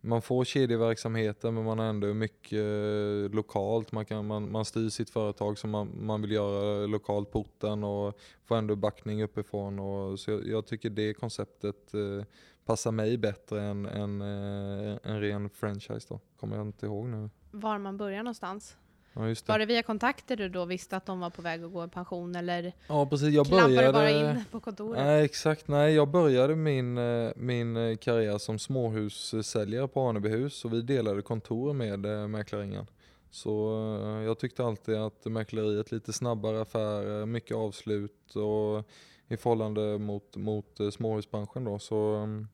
[0.00, 3.92] man får kedjeverksamheten men man är ändå mycket eh, lokalt.
[3.92, 7.84] Man, kan, man, man styr sitt företag som man, man vill göra lokalt på orten
[7.84, 9.78] och får ändå backning uppifrån.
[9.78, 12.24] Och, så jag, jag tycker det konceptet eh,
[12.64, 16.20] passar mig bättre än, än eh, en ren franchise då.
[16.36, 17.30] Kommer jag inte ihåg nu.
[17.50, 18.76] Var man börjar någonstans?
[19.14, 19.48] Ja det.
[19.48, 21.88] Var det via kontakter du då visste att de var på väg att gå i
[21.88, 23.92] pension eller Ja precis, jag klampade började...
[23.92, 25.04] bara in på kontoret?
[25.04, 30.72] Nej exakt, nej jag började min, eh, min eh, karriär som småhussäljare på Anebihus och
[30.72, 32.86] vi delade kontor med eh, Mäklaringen.
[33.30, 33.78] Så
[34.26, 38.88] jag tyckte alltid att mäkleriet lite snabbare affärer, mycket avslut och
[39.28, 41.78] i förhållande mot, mot småhusbranschen då.
[41.78, 42.48] Så, mm,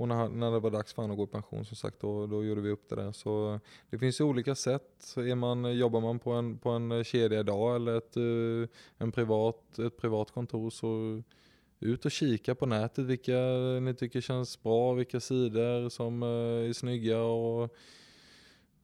[0.00, 2.26] och när, när det var dags för honom att gå i pension som sagt, då,
[2.26, 3.12] då gjorde vi upp det där.
[3.12, 3.60] Så
[3.90, 4.94] det finns ju olika sätt.
[4.98, 8.76] Så Är man, jobbar man på en, på en eh, kedja idag eller ett, eh,
[8.98, 11.22] en privat, ett privat kontor så
[11.80, 13.38] ut och kika på nätet vilka
[13.82, 17.76] ni tycker känns bra, vilka sidor som eh, är snygga och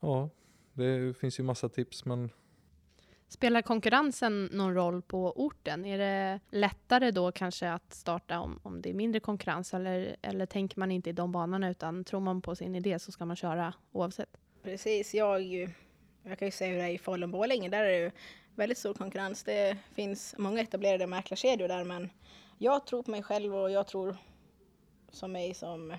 [0.01, 0.31] ja,
[0.73, 2.31] det finns ju massa tips men
[3.29, 5.85] Spelar konkurrensen någon roll på orten?
[5.85, 10.47] Är det lättare då kanske att starta om, om det är mindre konkurrens eller, eller
[10.47, 13.37] tänker man inte i de banorna utan tror man på sin idé så ska man
[13.37, 14.37] köra oavsett?
[14.63, 15.43] Precis, jag,
[16.23, 17.69] jag kan ju säga hur det är i Falun-Borlänge.
[17.69, 18.11] Där är det ju
[18.55, 19.45] väldigt stor konkurrens.
[19.45, 22.11] Det finns många etablerade mäklarkedjor där men
[22.59, 24.17] jag tror på mig själv och jag tror
[25.11, 25.95] som mig som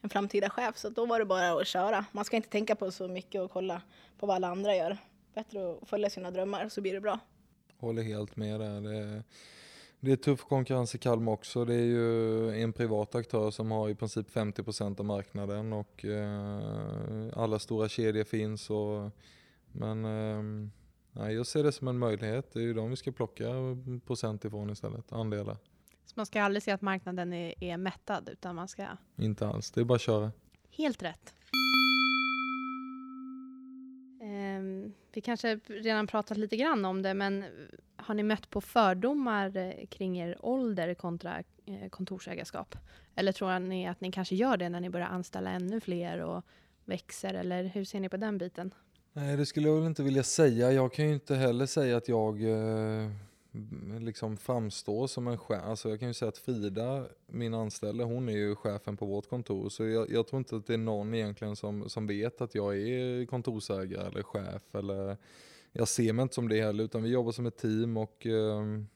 [0.00, 0.76] en framtida chef.
[0.76, 2.04] Så då var det bara att köra.
[2.12, 3.82] Man ska inte tänka på så mycket och kolla
[4.18, 4.98] på vad alla andra gör.
[5.38, 7.20] Bättre att följa sina drömmar så blir det bra.
[7.76, 8.80] Håller helt med där.
[8.80, 9.22] Det är,
[10.00, 11.64] det är tuff konkurrens i Kalmar också.
[11.64, 17.28] Det är ju en privat aktör som har i princip 50% av marknaden och eh,
[17.36, 18.70] alla stora kedjor finns.
[18.70, 19.10] Och,
[19.72, 20.70] men eh,
[21.12, 22.52] nej, jag ser det som en möjlighet.
[22.52, 23.46] Det är ju de vi ska plocka
[24.06, 25.56] procent ifrån istället, andelar.
[26.06, 28.86] Så man ska aldrig se att marknaden är, är mättad utan man ska...
[29.16, 30.32] Inte alls, det är bara att köra.
[30.70, 31.34] Helt rätt.
[35.18, 37.48] Vi kanske redan pratat lite grann om det, men eh,
[37.96, 42.76] har ni mött på fördomar eh, kring er ålder kontra eh, kontorsägarskap?
[43.14, 46.44] Eller tror ni att ni kanske gör det när ni börjar anställa ännu fler och
[46.84, 47.34] växer?
[47.34, 48.74] Eller hur ser ni på den biten?
[49.12, 50.72] Nej, det skulle jag väl inte vilja säga.
[50.72, 53.10] Jag kan ju inte heller säga att jag eh,
[54.00, 55.62] liksom framstår som en chef.
[55.64, 59.28] Alltså jag kan ju säga att Frida, min anställda, hon är ju chefen på vårt
[59.28, 59.68] kontor.
[59.68, 62.78] Så jag, jag, tror inte att det är någon egentligen som, som vet att jag
[62.78, 64.74] är kontorsägare eller chef.
[64.74, 65.16] Eller,
[65.72, 68.86] jag ser mig inte som det heller, utan vi jobbar som ett team och ehm,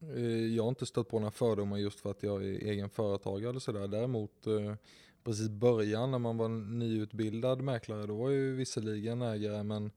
[0.00, 3.50] eh, jag har inte stött på några fördomar just för att jag är egen företagare
[3.50, 3.88] eller sådär.
[3.88, 4.74] Däremot eh,
[5.24, 9.90] precis början när man var nyutbildad mäklare, då var jag ju visserligen ägare men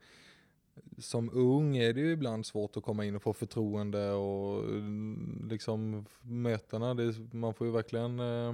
[0.97, 5.47] som ung är det ju ibland svårt att komma in och få förtroende och mm,
[5.51, 8.53] liksom mötena, det, man får ju verkligen eh,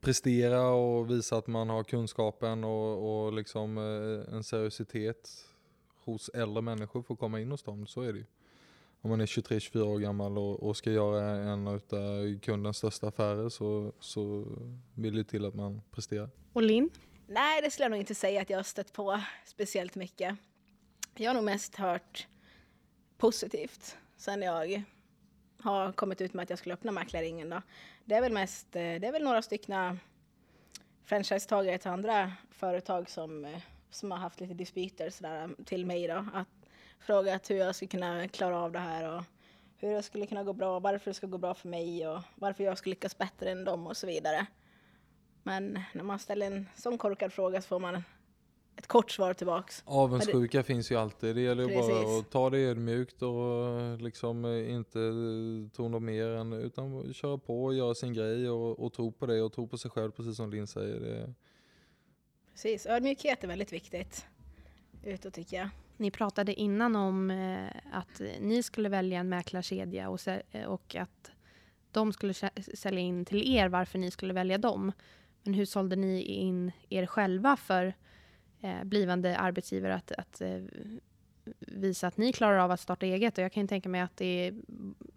[0.00, 5.30] prestera och visa att man har kunskapen och, och liksom eh, en seriositet
[6.04, 8.24] hos äldre människor för att komma in hos dem, så är det ju.
[9.00, 11.80] Om man är 23-24 år gammal och, och, ska göra en av
[12.38, 14.46] kundens största affärer så, så
[14.94, 16.30] vill det till att man presterar.
[16.52, 16.90] Och Linn?
[17.26, 20.38] Nej, det skulle jag nog inte säga att jag har stött på speciellt mycket.
[21.16, 22.26] Jag har nog mest hört
[23.18, 24.82] positivt sen jag
[25.60, 27.50] har kommit ut med att jag skulle öppna Mäklarringen.
[27.50, 27.62] Då.
[28.04, 30.00] Det är väl mest, eh, det är väl några stycken
[31.04, 33.58] franchisetagare till andra företag som, eh,
[33.90, 36.26] som har haft lite dispyter sådär, eh, till mig då.
[36.34, 36.48] Att
[36.98, 39.24] frågat hur jag skulle kunna klara av det här och
[39.76, 42.64] hur det skulle kunna gå bra, varför det ska gå bra för mig och varför
[42.64, 44.46] jag ska lyckas bättre än dem och så vidare.
[45.42, 48.02] Men när man ställer en sån korkad fråga så får man
[48.76, 49.82] ett kort svar tillbaks.
[49.86, 50.64] Avundsjuka det...
[50.64, 51.36] finns ju alltid.
[51.36, 54.98] Det gäller ju bara att ta det ödmjukt och liksom inte
[55.76, 59.42] tona mer än utan köra på och göra sin grej och, och tro på det
[59.42, 61.00] och tro på sig själv precis som Linn säger.
[61.00, 61.34] Det...
[62.52, 64.26] Precis, ödmjukhet är väldigt viktigt
[65.06, 65.68] utåt tycker jag.
[65.96, 70.20] Ni pratade innan om eh, att ni skulle välja en mäklarkedja och,
[70.66, 71.30] och att
[71.90, 72.34] de skulle
[72.74, 74.92] sälja in till er varför ni skulle välja dem.
[75.42, 77.94] Men hur sålde ni in er själva för
[78.64, 80.60] eh, blivande arbetsgivare att, att eh,
[81.58, 83.38] visa att ni klarar av att starta eget.
[83.38, 84.54] Och jag kan tänka mig att det är,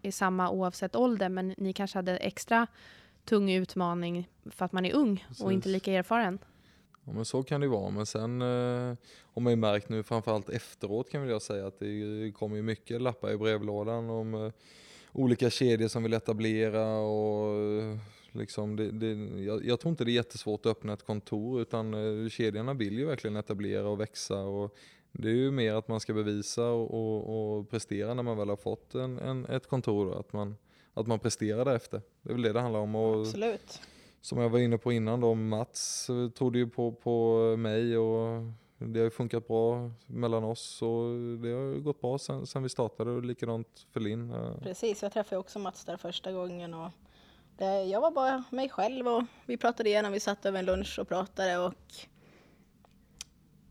[0.02, 2.66] är samma oavsett ålder, men ni kanske hade extra
[3.24, 5.44] tung utmaning för att man är ung Precis.
[5.44, 6.38] och inte lika erfaren.
[7.04, 10.48] Ja men så kan det vara, men sen eh, har man ju märkt nu framförallt
[10.48, 14.52] efteråt kan jag säga att det kommer ju mycket lappar i brevlådan om eh,
[15.12, 17.54] olika kedjor som vill etablera och
[18.38, 21.94] Liksom det, det, jag, jag, tror inte det är jättesvårt att öppna ett kontor utan
[21.94, 24.40] eh, kedjorna vill ju verkligen etablera och växa.
[24.42, 24.76] Och
[25.12, 28.48] det är ju mer att man ska bevisa och, och, och prestera när man väl
[28.48, 30.06] har fått en, en, ett kontor.
[30.06, 30.56] Då, att, man,
[30.94, 32.02] att man presterar därefter.
[32.22, 32.94] Det är väl det det handlar om.
[32.94, 33.80] Och, Absolut.
[34.20, 38.42] Som jag var inne på innan då, Mats eh, trodde ju på, på mig och
[38.78, 41.04] det har ju funkat bra mellan oss och
[41.42, 44.34] det har gått bra sen, sen vi startade och likadant för Linn.
[44.62, 46.90] Precis, jag träffade också Mats där första gången och
[47.60, 50.98] Eh, jag var bara mig själv och vi pratade igenom, vi satt över en lunch
[50.98, 51.94] och pratade och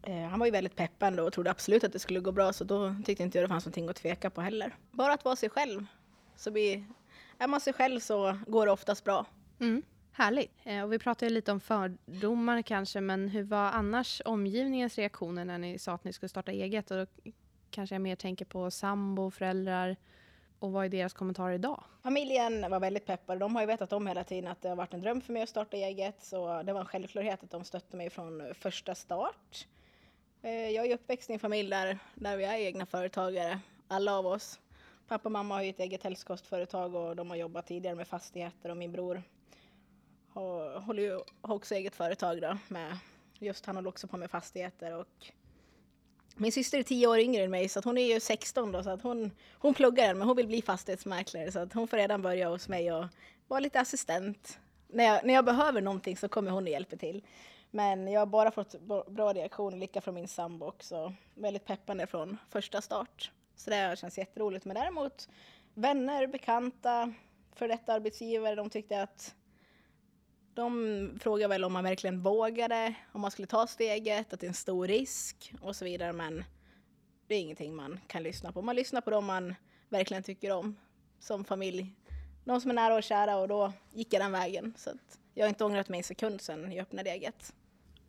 [0.04, 2.63] eh, han var ju väldigt peppande och trodde absolut att det skulle gå bra så
[2.63, 4.76] då tyckte inte jag det fanns någonting att tveka på heller.
[4.91, 5.86] Bara att vara sig själv.
[6.36, 6.86] Så blir,
[7.38, 9.26] är man sig själv så går det oftast bra.
[9.60, 9.84] Mm.
[10.12, 10.52] Härligt.
[10.63, 15.58] Eh, och vi pratade lite om fördomar kanske, men hur var annars omgivningens reaktioner när
[15.58, 16.91] ni sa att ni skulle starta eget?
[16.91, 17.32] Och då
[17.69, 19.95] kanske jag mer tänker på sambo, föräldrar,
[20.60, 21.84] och vad är deras kommentarer idag?
[22.04, 23.39] Familjen var väldigt peppade.
[23.39, 25.41] De har ju vetat om hela tiden att det har varit en dröm för mig
[25.41, 26.24] att starta eget.
[26.24, 29.67] Så det var en självklarhet att de stötte mig från första start.
[30.41, 34.28] Eh, jag är uppväxt i en familj där, där vi är egna företagare, alla av
[34.28, 34.60] oss.
[35.08, 38.70] Pappa och mamma har ju ett eget hälsokostföretag och de har jobbat tidigare med fastigheter
[38.70, 39.24] och min bror
[40.30, 42.98] har, håller ju också eget företag då med,
[43.34, 45.32] just han håller också på med fastigheter och
[46.38, 48.84] min syster är tio år yngre än mig så att hon är ju 16 då
[48.84, 51.97] så att hon, hon pluggar än men hon vill bli fastighetsmäklare så att hon får
[51.97, 53.06] redan börja hos mig och
[53.47, 54.60] vara lite assistent.
[54.88, 57.23] När jag, när jag behöver någonting så kommer hon och hjälper till.
[57.71, 58.76] Men jag har bara fått
[59.08, 61.13] bra reaktioner, lika från min sambo också.
[61.36, 63.32] Väldigt peppande från första start.
[63.56, 64.65] Så det känns jätteroligt.
[64.65, 65.30] Men däremot
[65.73, 67.13] vänner, bekanta,
[67.56, 69.36] för detta arbetsgivare, de tyckte att
[70.58, 74.48] de frågar väl om man verkligen vågade, om man skulle ta steget, att det är
[74.48, 76.13] en stor risk och så vidare.
[76.13, 76.43] Men
[77.28, 78.62] det är ingenting man kan lyssna på.
[78.62, 79.56] Man lyssnar på dem man
[79.89, 80.76] verkligen tycker om
[81.20, 81.96] som familj.
[82.43, 84.74] Någon som är nära och kära och då gick jag den vägen.
[84.78, 84.91] Så
[85.34, 87.54] jag har inte ångrat mig en sekund sedan jag öppnade eget.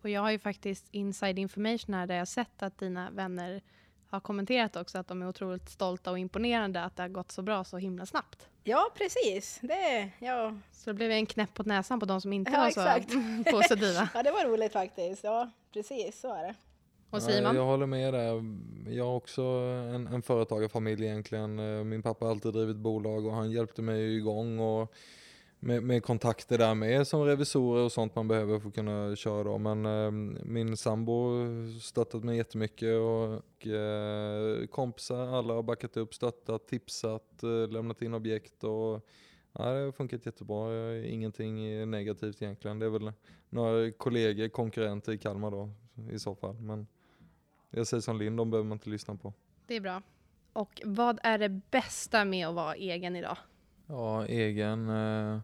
[0.01, 3.61] Och jag har ju faktiskt inside information här där jag sett att dina vänner
[4.09, 7.41] har kommenterat också att de är otroligt stolta och imponerade att det har gått så
[7.41, 8.49] bra så himla snabbt.
[8.69, 9.59] Ja, precis.
[9.61, 10.53] Det, ja.
[10.71, 13.11] Så det blev en knäpp på näsan på de som inte ja, var exakt.
[13.45, 14.09] så positiva.
[14.13, 15.23] ja, det var roligt faktiskt.
[15.23, 16.55] Ja, precis så är det.
[17.09, 17.55] Och Simon?
[17.55, 18.43] Ja, jag håller med där.
[18.89, 19.41] Jag har också
[19.95, 21.55] en, en företagarfamilj egentligen.
[21.89, 24.59] Min pappa har alltid drivit bolag och han hjälpte mig igång.
[24.59, 24.93] Och
[25.59, 29.43] med, med, kontakter där med som revisorer och sånt man behöver för att kunna köra
[29.43, 29.57] då.
[29.57, 30.11] Men eh,
[30.45, 31.31] min sambo
[31.81, 38.13] stöttat mig jättemycket och eh, kompisar, alla har backat upp, stöttat, tipsat, eh, lämnat in
[38.13, 39.07] objekt och
[39.53, 40.73] ja, det har funkat jättebra.
[40.73, 42.79] Eh, ingenting negativt egentligen.
[42.79, 43.11] Det är väl
[43.49, 45.69] några kollegor, konkurrenter i Kalmar då
[46.11, 46.55] i så fall.
[46.55, 46.87] Men
[47.69, 49.33] jag säger som Linn, de behöver man inte lyssna på.
[49.65, 50.01] Det är bra.
[50.53, 53.37] Och vad är det bästa med att vara egen idag?
[53.91, 54.89] Ja, egen.
[54.89, 55.39] Eh,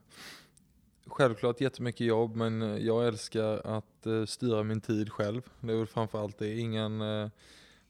[1.05, 5.41] självklart jättemycket jobb men jag älskar att eh, styra min tid själv.
[5.59, 6.57] Det är väl framförallt det.
[6.57, 7.29] Ingen eh,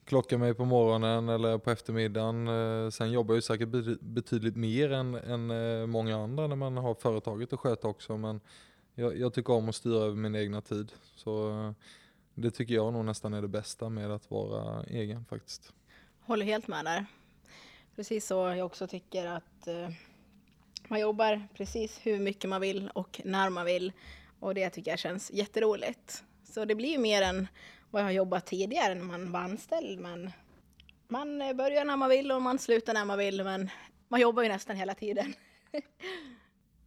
[0.04, 2.48] klockar mig på morgonen eller på eftermiddagen.
[2.48, 6.76] Eh, sen jobbar jag ju säkert betydligt mer än, än eh, många andra när man
[6.76, 8.16] har företaget att sköta också.
[8.16, 8.40] Men
[8.94, 10.92] jag, jag tycker om att styra över min egna tid.
[11.14, 11.72] Så eh,
[12.34, 15.72] det tycker jag nog nästan är det bästa med att vara egen faktiskt.
[16.20, 17.06] Håller helt med där.
[17.96, 19.88] Precis så jag också tycker att eh,
[20.88, 23.92] man jobbar precis hur mycket man vill och när man vill.
[24.40, 26.24] Och det tycker jag känns jätteroligt.
[26.44, 27.48] Så det blir ju mer än
[27.90, 30.00] vad jag har jobbat tidigare när man var anställd.
[30.00, 30.30] Men
[31.08, 33.44] man börjar när man vill och man slutar när man vill.
[33.44, 33.70] Men
[34.08, 35.34] man jobbar ju nästan hela tiden.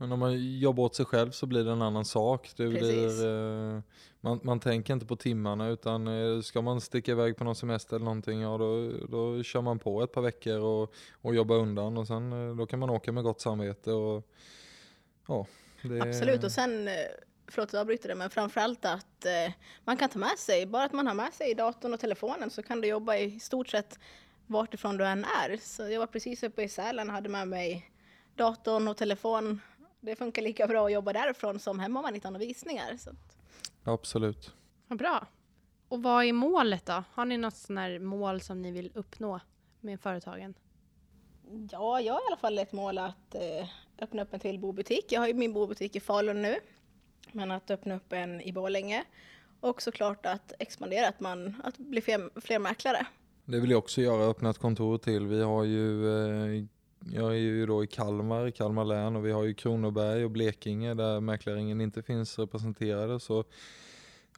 [0.01, 2.51] Men om man jobbar åt sig själv så blir det en annan sak.
[2.55, 3.81] Det blir, eh,
[4.21, 7.95] man, man tänker inte på timmarna utan eh, ska man sticka iväg på någon semester
[7.95, 11.97] eller någonting, ja då, då kör man på ett par veckor och, och jobbar undan
[11.97, 13.91] och sen eh, då kan man åka med gott samvete.
[13.91, 14.27] Och,
[15.27, 15.47] ja,
[15.81, 16.01] det...
[16.01, 16.89] Absolut och sen,
[17.47, 19.53] förlåt jag avbryter det, men framförallt att eh,
[19.85, 22.63] man kan ta med sig, bara att man har med sig datorn och telefonen så
[22.63, 23.99] kan du jobba i stort sett
[24.47, 25.57] vart ifrån du än är.
[25.62, 27.91] Så jag var precis uppe i Sälen och hade med mig
[28.35, 29.59] datorn och telefon
[29.99, 32.97] det funkar lika bra att jobba därifrån som hemma om man inte har några visningar.
[32.97, 33.12] Så.
[33.83, 34.53] Absolut.
[34.88, 35.27] Vad bra.
[35.88, 37.03] Och vad är målet då?
[37.13, 39.39] Har ni något sån mål som ni vill uppnå
[39.79, 40.53] med företagen?
[41.71, 43.67] Ja, jag har i alla fall ett mål att eh,
[43.99, 45.05] öppna upp en till bobutik.
[45.09, 46.55] Jag har ju min bobutik i Falun nu,
[47.31, 49.03] men att öppna upp en i Borlänge
[49.59, 53.07] och såklart att expandera, att, man, att bli fler, fler mäklare.
[53.45, 55.27] Det vill jag också göra, öppna ett kontor till.
[55.27, 56.07] Vi har ju
[56.57, 56.65] eh,
[57.13, 60.31] jag är ju då i Kalmar, i Kalmar län och vi har ju Kronoberg och
[60.31, 63.19] Blekinge där mäklaringen inte finns representerade.
[63.19, 63.43] Så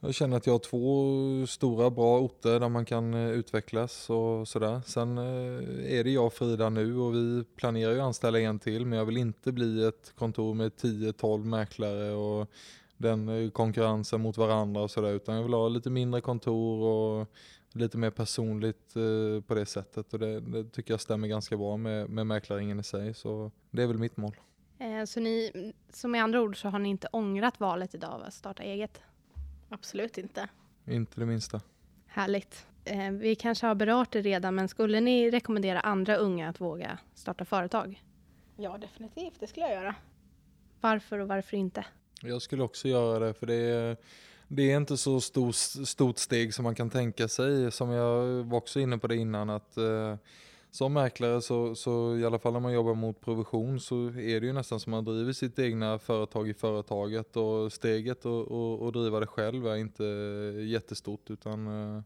[0.04, 4.48] jag känner att jag har två stora bra orter där man kan eh, utvecklas och
[4.48, 4.80] sådär.
[4.86, 8.58] Sen eh, är det jag och Frida nu och vi planerar ju att anställa en
[8.58, 12.50] till men jag vill inte bli ett kontor med 10-12 mäklare och
[12.96, 17.28] den eh, konkurrensen mot varandra och sådär utan jag vill ha lite mindre kontor och
[17.74, 21.76] lite mer personligt eh, på det sättet och det, det, tycker jag stämmer ganska bra
[21.76, 24.36] med, med mäklaringen i sig så det är väl mitt mål.
[24.78, 28.34] Eh, så ni, så med andra ord så har ni inte ångrat valet idag att
[28.34, 29.00] starta eget?
[29.68, 30.48] Absolut inte.
[30.86, 31.60] Inte det minsta.
[32.06, 32.66] Härligt.
[32.84, 36.98] Eh, vi kanske har berört det redan men skulle ni rekommendera andra unga att våga
[37.14, 38.02] starta företag?
[38.56, 39.94] Ja definitivt, det skulle jag göra.
[40.80, 41.84] Varför och varför inte?
[42.22, 43.96] Jag skulle också göra det för det är
[44.54, 45.52] det är inte så stor,
[45.84, 47.72] stort steg som man kan tänka sig.
[47.72, 50.16] Som jag var också inne på det innan att eh,
[50.70, 54.46] som mäklare så, så i alla fall när man jobbar mot provision så är det
[54.46, 58.92] ju nästan som man driver sitt egna företag i företaget och steget och, och, och
[58.92, 60.04] driva det själv är inte
[60.66, 62.02] jättestort utan eh,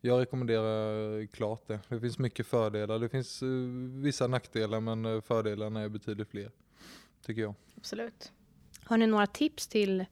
[0.00, 1.80] jag rekommenderar klart det.
[1.88, 2.98] Det finns mycket fördelar.
[2.98, 3.48] Det finns eh,
[4.02, 6.50] vissa nackdelar men eh, fördelarna är betydligt fler.
[7.26, 7.54] Tycker jag.
[7.76, 8.32] Absolut.
[8.84, 10.04] Har ni några tips till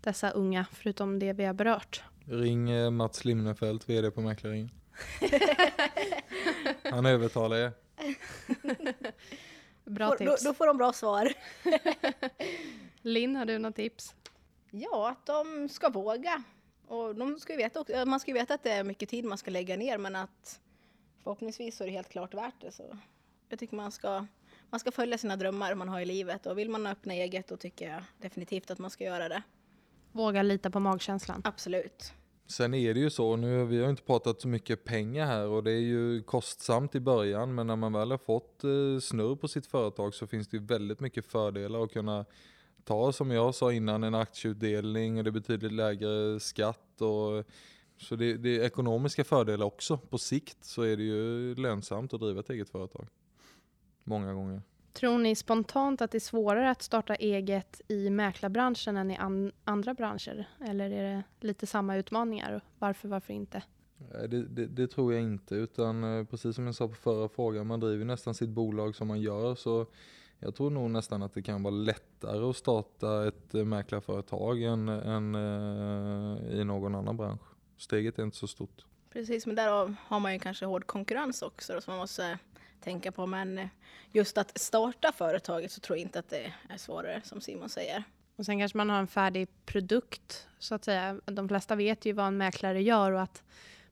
[0.00, 2.02] dessa unga, förutom det vi har berört?
[2.24, 4.70] Ring eh, Mats Limnefelt, vd på Mäklaringen.
[6.82, 7.72] Han övertalar er.
[9.84, 10.42] bra tips.
[10.42, 11.32] Då, då, får de bra svar.
[13.02, 14.14] Linn, har du några tips?
[14.70, 16.42] Ja, att de ska våga
[16.86, 19.24] Och de ska ju veta också, man ska ju veta att det är mycket tid
[19.24, 20.60] man ska lägga ner men att
[21.22, 22.72] förhoppningsvis så är det helt klart värt det.
[22.72, 22.98] Så
[23.48, 24.26] jag tycker man ska,
[24.70, 27.56] man ska följa sina drömmar man har i livet och vill man öppna eget då
[27.56, 29.42] tycker jag definitivt att man ska göra det.
[30.12, 31.40] Våga lita på magkänslan.
[31.44, 32.12] Absolut.
[32.46, 35.64] Sen är det ju så, nu vi har inte pratat så mycket pengar här och
[35.64, 39.48] det är ju kostsamt i början men när man väl har fått eh, snurr på
[39.48, 42.24] sitt företag så finns det ju väldigt mycket fördelar att kunna
[42.84, 47.44] ta som jag sa innan en aktieutdelning och det är betydligt lägre skatt och
[47.98, 49.98] så det, det är ekonomiska fördelar också.
[49.98, 53.06] På sikt så är det ju lönsamt att driva ett eget företag.
[54.04, 54.62] Många gånger.
[54.98, 59.52] Tror ni spontant att det är svårare att starta eget i mäklarbranschen än i an
[59.64, 60.48] andra branscher?
[60.60, 62.60] Eller är det lite samma utmaningar?
[62.78, 63.62] Varför, varför inte?
[64.28, 67.66] Det, det, det, tror jag inte, utan eh, precis som jag sa på förra frågan,
[67.66, 69.54] man driver nästan sitt bolag som man gör.
[69.54, 69.86] Så
[70.38, 74.88] jag tror nog nästan att det kan vara lättare att starta ett eh, mäklarföretag än,
[74.88, 77.42] än uh, i någon annan bransch.
[77.76, 78.84] Steget är inte så stort.
[79.12, 82.38] Precis, men där har man ju kanske hård konkurrens också som man måste
[82.80, 83.26] tänka på.
[83.26, 83.68] Men
[84.12, 88.04] just att starta företaget så tror jag inte att det är svårare som Simon säger.
[88.36, 91.20] Och sen kanske man har en färdig produkt så att säga.
[91.24, 93.42] De flesta vet ju vad en mäklare gör och att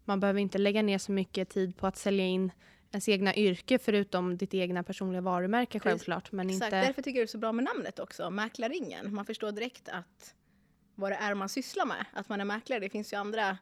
[0.04, 2.52] man behöver inte lägga ner så mycket tid på att sälja in
[2.92, 6.32] ens egna yrke förutom ditt egna personliga varumärke självklart.
[6.32, 6.86] Men Exakt, inte...
[6.86, 9.14] därför tycker jag det är så bra med namnet också, Mäklarringen.
[9.14, 10.34] Man förstår direkt att
[10.94, 12.80] vad det är man sysslar med, att man är mäklare.
[12.80, 13.58] Det finns ju andra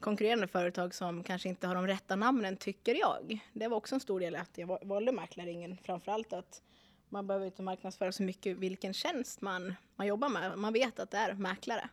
[0.00, 3.40] konkurrerande företag som kanske inte har de rätta namnen, tycker jag.
[3.52, 6.62] Det var också en stor del att jag valde Mäklarringen, framförallt att
[7.08, 10.58] man behöver inte marknadsföra så mycket vilken tjänst man, man jobbar med.
[10.58, 11.88] Man vet att det är mäklare.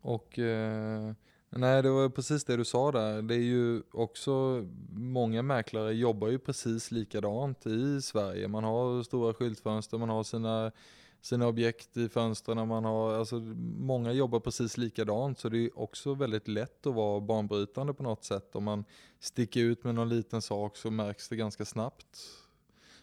[0.00, 1.12] Och eh,
[1.50, 3.22] nej, det var precis det du sa där.
[3.22, 8.48] Det är ju också, många mäklare jobbar ju precis likadant i Sverige.
[8.48, 10.72] Man har stora skyltfönster, man har sina
[11.20, 12.68] sina objekt i fönstren.
[12.68, 13.36] Man har, alltså,
[13.78, 18.24] många jobbar precis likadant så det är också väldigt lätt att vara banbrytande på något
[18.24, 18.56] sätt.
[18.56, 18.84] Om man
[19.20, 22.18] sticker ut med någon liten sak så märks det ganska snabbt.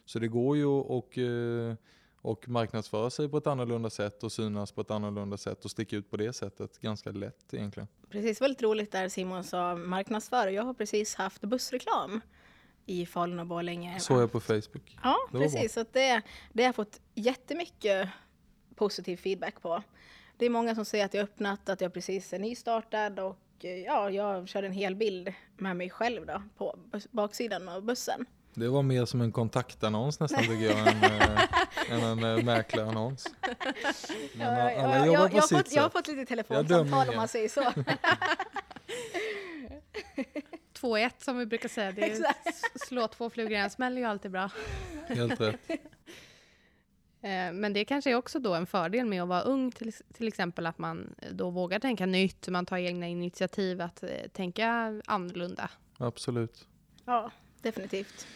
[0.05, 1.75] Så det går ju att och, eh,
[2.23, 5.95] och marknadsföra sig på ett annorlunda sätt och synas på ett annorlunda sätt och sticka
[5.95, 7.87] ut på det sättet ganska lätt egentligen.
[8.09, 10.51] Precis, väldigt roligt där Simon sa marknadsföra.
[10.51, 12.21] Jag har precis haft bussreklam
[12.85, 13.99] i Falun och Borlänge.
[13.99, 14.97] Såg jag på Facebook.
[15.03, 15.73] Ja, precis.
[15.73, 16.21] Så det,
[16.53, 18.09] det har jag fått jättemycket
[18.75, 19.83] positiv feedback på.
[20.37, 23.37] Det är många som säger att jag öppnat, att jag precis är nystartad och
[23.85, 26.79] ja, jag körde en hel bild med mig själv då på
[27.11, 28.25] baksidan av bussen.
[28.53, 31.39] Det var mer som en kontaktannons nästan tycker jag, än, äh,
[31.89, 33.27] än en äh, mäklarannons.
[34.33, 35.75] Men ja, alla ja, jobbar jag, på jag sitt fått, sätt.
[35.75, 37.61] Jag har fått lite telefonsamtal om man säger så.
[40.83, 41.91] 2-1 som vi brukar säga.
[41.91, 42.35] Det är
[42.87, 44.49] slå två flugor i en smäll är ju alltid bra.
[45.07, 45.59] Helt rätt.
[47.25, 50.27] Eh, men det kanske är också då en fördel med att vara ung, till, till
[50.27, 54.67] exempel att man då vågar tänka nytt, man tar egna initiativ att eh, tänka
[55.05, 55.69] annorlunda.
[55.97, 56.67] Absolut.
[57.05, 58.27] Ja, definitivt.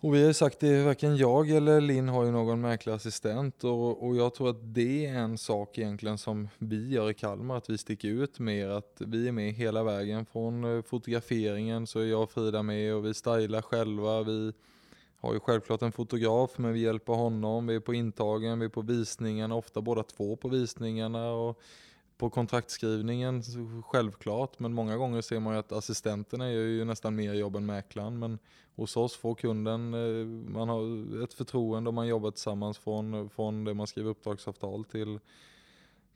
[0.00, 4.06] Och vi har ju sagt det, varken jag eller Linn har ju någon mäklarassistent och,
[4.06, 7.70] och jag tror att det är en sak egentligen som vi gör i Kalmar, att
[7.70, 10.26] vi sticker ut mer, att vi är med hela vägen.
[10.26, 14.52] Från eh, fotograferingen så är jag och Frida med och vi stylar själva, vi
[15.20, 18.70] har ju självklart en fotograf men vi hjälper honom, vi är på intagen, vi är
[18.70, 21.60] på visningen, ofta båda två på visningarna och
[22.18, 23.42] på kontraktskrivningen
[23.86, 27.66] självklart men många gånger ser man ju att assistenterna gör ju nästan mer jobb än
[27.66, 28.38] mäklaren men
[28.76, 33.64] hos oss får kunden, eh, man har ett förtroende och man jobbar tillsammans från, från
[33.64, 35.18] det man skriver uppdragsavtal till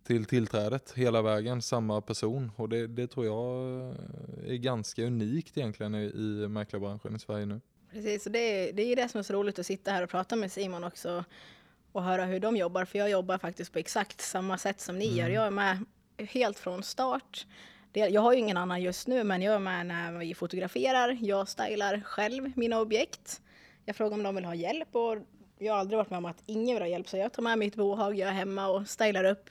[0.04, 2.52] till tillträdet hela vägen, samma person.
[2.56, 3.60] Och det, det tror jag
[4.46, 7.60] är ganska unikt egentligen i, i mäklarbranschen i Sverige nu.
[7.92, 10.10] Precis, och det, är, det är det som är så roligt att sitta här och
[10.10, 11.24] prata med Simon också
[11.92, 12.84] och höra hur de jobbar.
[12.84, 15.18] För jag jobbar faktiskt på exakt samma sätt som ni mm.
[15.18, 15.28] gör.
[15.28, 15.84] Jag är med
[16.18, 17.46] helt från start.
[17.92, 21.18] Jag har ju ingen annan just nu, men jag är med när vi fotograferar.
[21.20, 23.40] Jag stylar själv mina objekt.
[23.84, 25.16] Jag frågar om de vill ha hjälp och
[25.58, 27.08] jag har aldrig varit med om att ingen vill ha hjälp.
[27.08, 29.50] Så jag tar med mitt bohag, jag är hemma och stylar upp.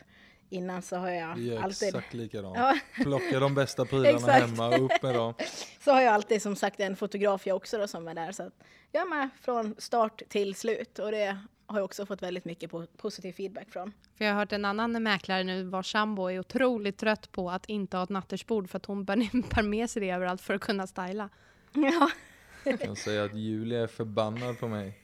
[0.49, 1.87] Innan så har jag Vi är alltid...
[1.87, 2.57] exakt likadant.
[2.57, 2.79] Ja.
[3.03, 5.33] Plocka de bästa prylarna hemma, upp med dem.
[5.79, 8.31] Så har jag alltid som sagt en fotograf jag också då, som är där.
[8.31, 8.51] Så
[8.91, 11.37] jag är med från start till slut och det
[11.71, 13.93] har jag också fått väldigt mycket positiv feedback från.
[14.17, 17.65] För jag har hört en annan mäklare nu vars sambo är otroligt trött på att
[17.65, 20.87] inte ha ett nattersbord för att hon bär med sig det överallt för att kunna
[20.87, 21.29] styla.
[21.73, 22.09] Ja.
[22.63, 24.97] Jag kan säga att Julia är förbannad på mig.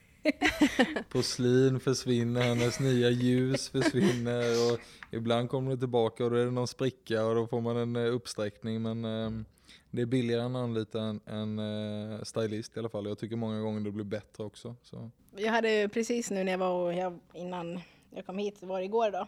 [1.08, 4.80] Porslin försvinner, hennes nya ljus försvinner och
[5.10, 7.96] ibland kommer det tillbaka och då är det någon spricka och då får man en
[7.96, 9.30] eh, uppsträckning men eh,
[9.90, 13.06] det är billigare än att anlita en, en uh, stylist i alla fall.
[13.06, 14.74] Jag tycker många gånger det blir bättre också.
[14.82, 15.10] Så.
[15.36, 17.80] Jag hade precis nu när jag var och jag, innan
[18.10, 19.26] jag kom hit, var det igår då,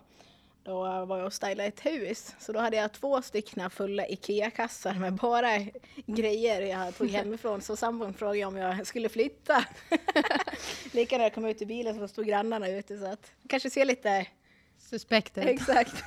[0.62, 2.34] Då var jag och stylade ett hus.
[2.38, 5.48] Så då hade jag två stycken fulla IKEA-kassar med bara
[6.06, 7.60] grejer jag tog hemifrån.
[7.60, 9.64] Så sambon frågade om jag skulle flytta.
[10.92, 13.84] Lika när jag kom ut i bilen så stod grannarna ute så att kanske ser
[13.84, 14.26] lite
[14.90, 15.46] Suspektet.
[15.46, 16.04] exakt.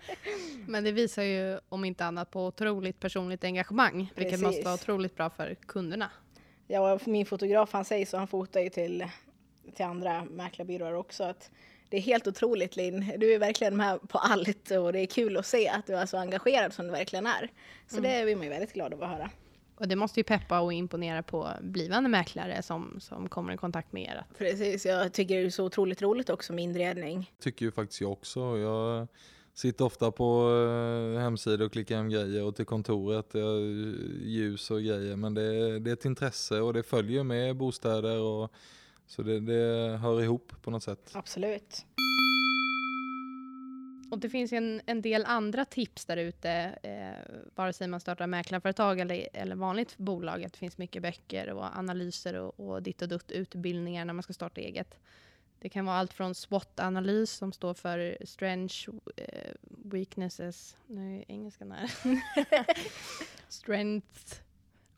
[0.66, 4.12] Men det visar ju om inte annat på otroligt personligt engagemang.
[4.16, 6.10] Vilket måste vara otroligt bra för kunderna.
[6.66, 9.06] Ja, och min fotograf han säger så, han fotar ju till,
[9.74, 11.24] till andra mäklarbyråer också.
[11.24, 11.50] Att
[11.88, 15.36] det är helt otroligt Linn, du är verkligen med på allt och det är kul
[15.36, 17.50] att se att du är så engagerad som du verkligen är.
[17.86, 19.30] Så det blir man ju väldigt glad av att höra.
[19.76, 23.92] Och det måste ju peppa och imponera på blivande mäklare som, som kommer i kontakt
[23.92, 24.24] med er.
[24.38, 27.32] Precis, jag tycker det är så otroligt roligt också med inredning.
[27.40, 28.58] tycker ju faktiskt jag också.
[28.58, 29.08] Jag
[29.54, 30.50] sitter ofta på
[31.14, 33.42] eh, hemsidor och klickar hem grejer och till kontoret, eh,
[34.22, 35.16] ljus och grejer.
[35.16, 38.52] Men det, det är ett intresse och det följer med bostäder och
[39.06, 41.10] så det, det hör ihop på något sätt.
[41.12, 41.84] Absolut.
[44.10, 46.50] Och det finns ju en, en del andra tips där ute,
[46.82, 50.44] eh, vare sig man startar mäklarföretag eller, eller vanligt bolag.
[50.44, 54.22] Att det finns mycket böcker och analyser och, och ditt och dutt utbildningar när man
[54.22, 54.98] ska starta eget.
[55.58, 61.72] Det kan vara allt från SWOT-analys som står för Strengths, eh, Weaknesses, nu är engelskan
[61.72, 61.90] här.
[63.48, 64.40] Strengths,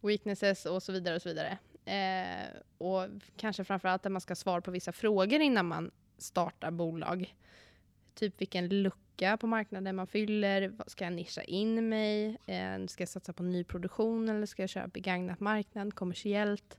[0.00, 1.58] Weaknesses och så vidare och så vidare.
[1.84, 2.48] Eh,
[2.78, 7.34] och kanske framförallt att man ska svara på vissa frågor innan man startar bolag
[8.18, 10.72] typ vilken lucka på marknaden man fyller.
[10.86, 12.38] Ska jag nischa in mig?
[12.46, 16.78] Eh, ska jag satsa på nyproduktion eller ska jag köra begagnat marknad kommersiellt?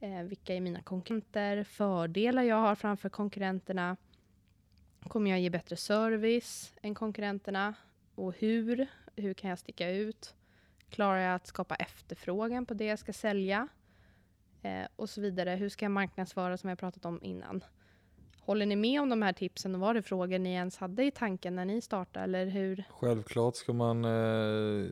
[0.00, 1.64] Eh, vilka är mina konkurrenter?
[1.64, 3.96] Fördelar jag har framför konkurrenterna?
[5.08, 7.74] Kommer jag ge bättre service än konkurrenterna?
[8.14, 8.86] Och hur?
[9.16, 10.34] Hur kan jag sticka ut?
[10.90, 13.68] Klarar jag att skapa efterfrågan på det jag ska sälja?
[14.62, 15.50] Eh, och så vidare.
[15.50, 17.64] Hur ska jag marknadsföra som jag pratat om innan?
[18.46, 21.10] Håller ni med om de här tipsen och var det frågor ni ens hade i
[21.10, 22.84] tanken när ni startade eller hur?
[22.90, 24.86] Självklart ska man eh,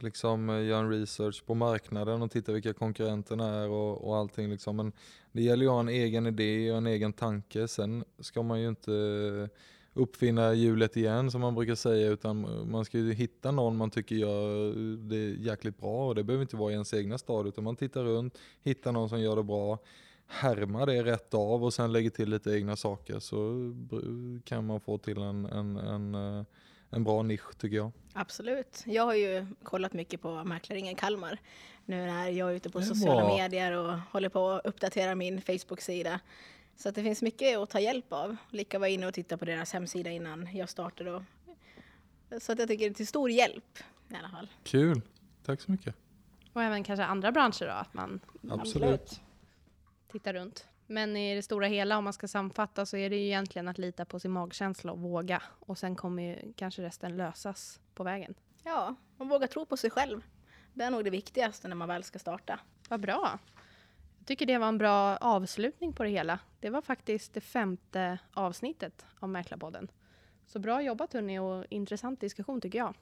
[0.00, 4.76] liksom göra en research på marknaden och titta vilka konkurrenterna är och, och allting liksom.
[4.76, 4.92] Men
[5.32, 7.68] det gäller ju att ha en egen idé och en egen tanke.
[7.68, 8.90] Sen ska man ju inte
[9.94, 14.14] uppfinna hjulet igen som man brukar säga utan man ska ju hitta någon man tycker
[14.14, 14.74] gör
[15.08, 18.04] det jäkligt bra och det behöver inte vara i ens egna stad utan man tittar
[18.04, 19.78] runt, hittar någon som gör det bra,
[20.28, 23.72] härmar det rätt av och sen lägger till lite egna saker så
[24.44, 26.44] kan man få till en, en, en, eh,
[26.90, 27.92] en bra nisch tycker jag.
[28.12, 28.82] Absolut.
[28.86, 31.38] Jag har ju kollat mycket på Mäklaringen Kalmar
[31.84, 33.36] nu när jag är ute på sociala bra.
[33.36, 36.20] medier och håller på att uppdatera min Facebook-sida.
[36.76, 38.36] Så att det finns mycket att ta hjälp av.
[38.50, 41.12] Lika var inne och titta på deras hemsida innan jag startade.
[41.12, 41.22] Och...
[42.40, 44.48] Så att jag tycker det är till stor hjälp i alla fall.
[44.64, 45.02] Kul,
[45.44, 45.94] tack så mycket.
[46.52, 48.20] Och även kanske andra branscher då, att man
[48.50, 49.20] Absolut.
[50.18, 50.68] Tittar runt.
[50.86, 53.78] Men i det stora hela, om man ska sammanfatta, så är det ju egentligen att
[53.78, 55.42] lita på sin magkänsla och våga.
[55.60, 58.34] Och sen kommer ju kanske resten lösas på vägen.
[58.64, 60.22] Ja, man vågar tro på sig själv.
[60.74, 62.60] Det är nog det viktigaste när man väl ska starta.
[62.88, 63.38] Vad bra!
[64.18, 66.38] Jag tycker det var en bra avslutning på det hela.
[66.60, 69.90] Det var faktiskt det femte avsnittet av Mäklarpodden.
[70.46, 72.94] Så bra jobbat hörni och intressant diskussion tycker jag.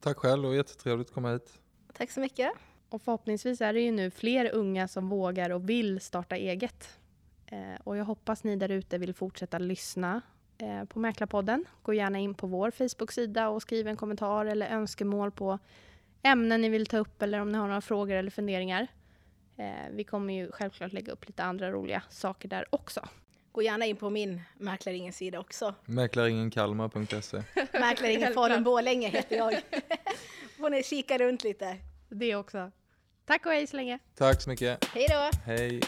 [0.00, 1.60] Tack själv och jättetrevligt att komma hit.
[1.92, 2.52] Tack så mycket.
[2.94, 6.98] Och förhoppningsvis är det ju nu fler unga som vågar och vill starta eget.
[7.46, 10.20] Eh, och jag hoppas ni där ute vill fortsätta lyssna
[10.58, 11.64] eh, på Mäklarpodden.
[11.82, 15.58] Gå gärna in på vår Facebook-sida och skriv en kommentar eller önskemål på
[16.22, 18.86] ämnen ni vill ta upp eller om ni har några frågor eller funderingar.
[19.56, 23.08] Eh, vi kommer ju självklart lägga upp lite andra roliga saker där också.
[23.52, 25.74] Gå gärna in på min Mäklaringens sida också.
[25.84, 27.42] Mäklaringenkalmar.se
[27.72, 28.34] Mäklaringen Självklart.
[28.34, 29.54] Falun Borlänge heter jag.
[30.58, 31.76] får ni kika runt lite.
[32.08, 32.70] Det också.
[33.26, 33.98] Tack och hej så länge!
[34.18, 34.84] Tack så mycket.
[34.84, 35.30] Hej då!
[35.44, 35.80] Hej.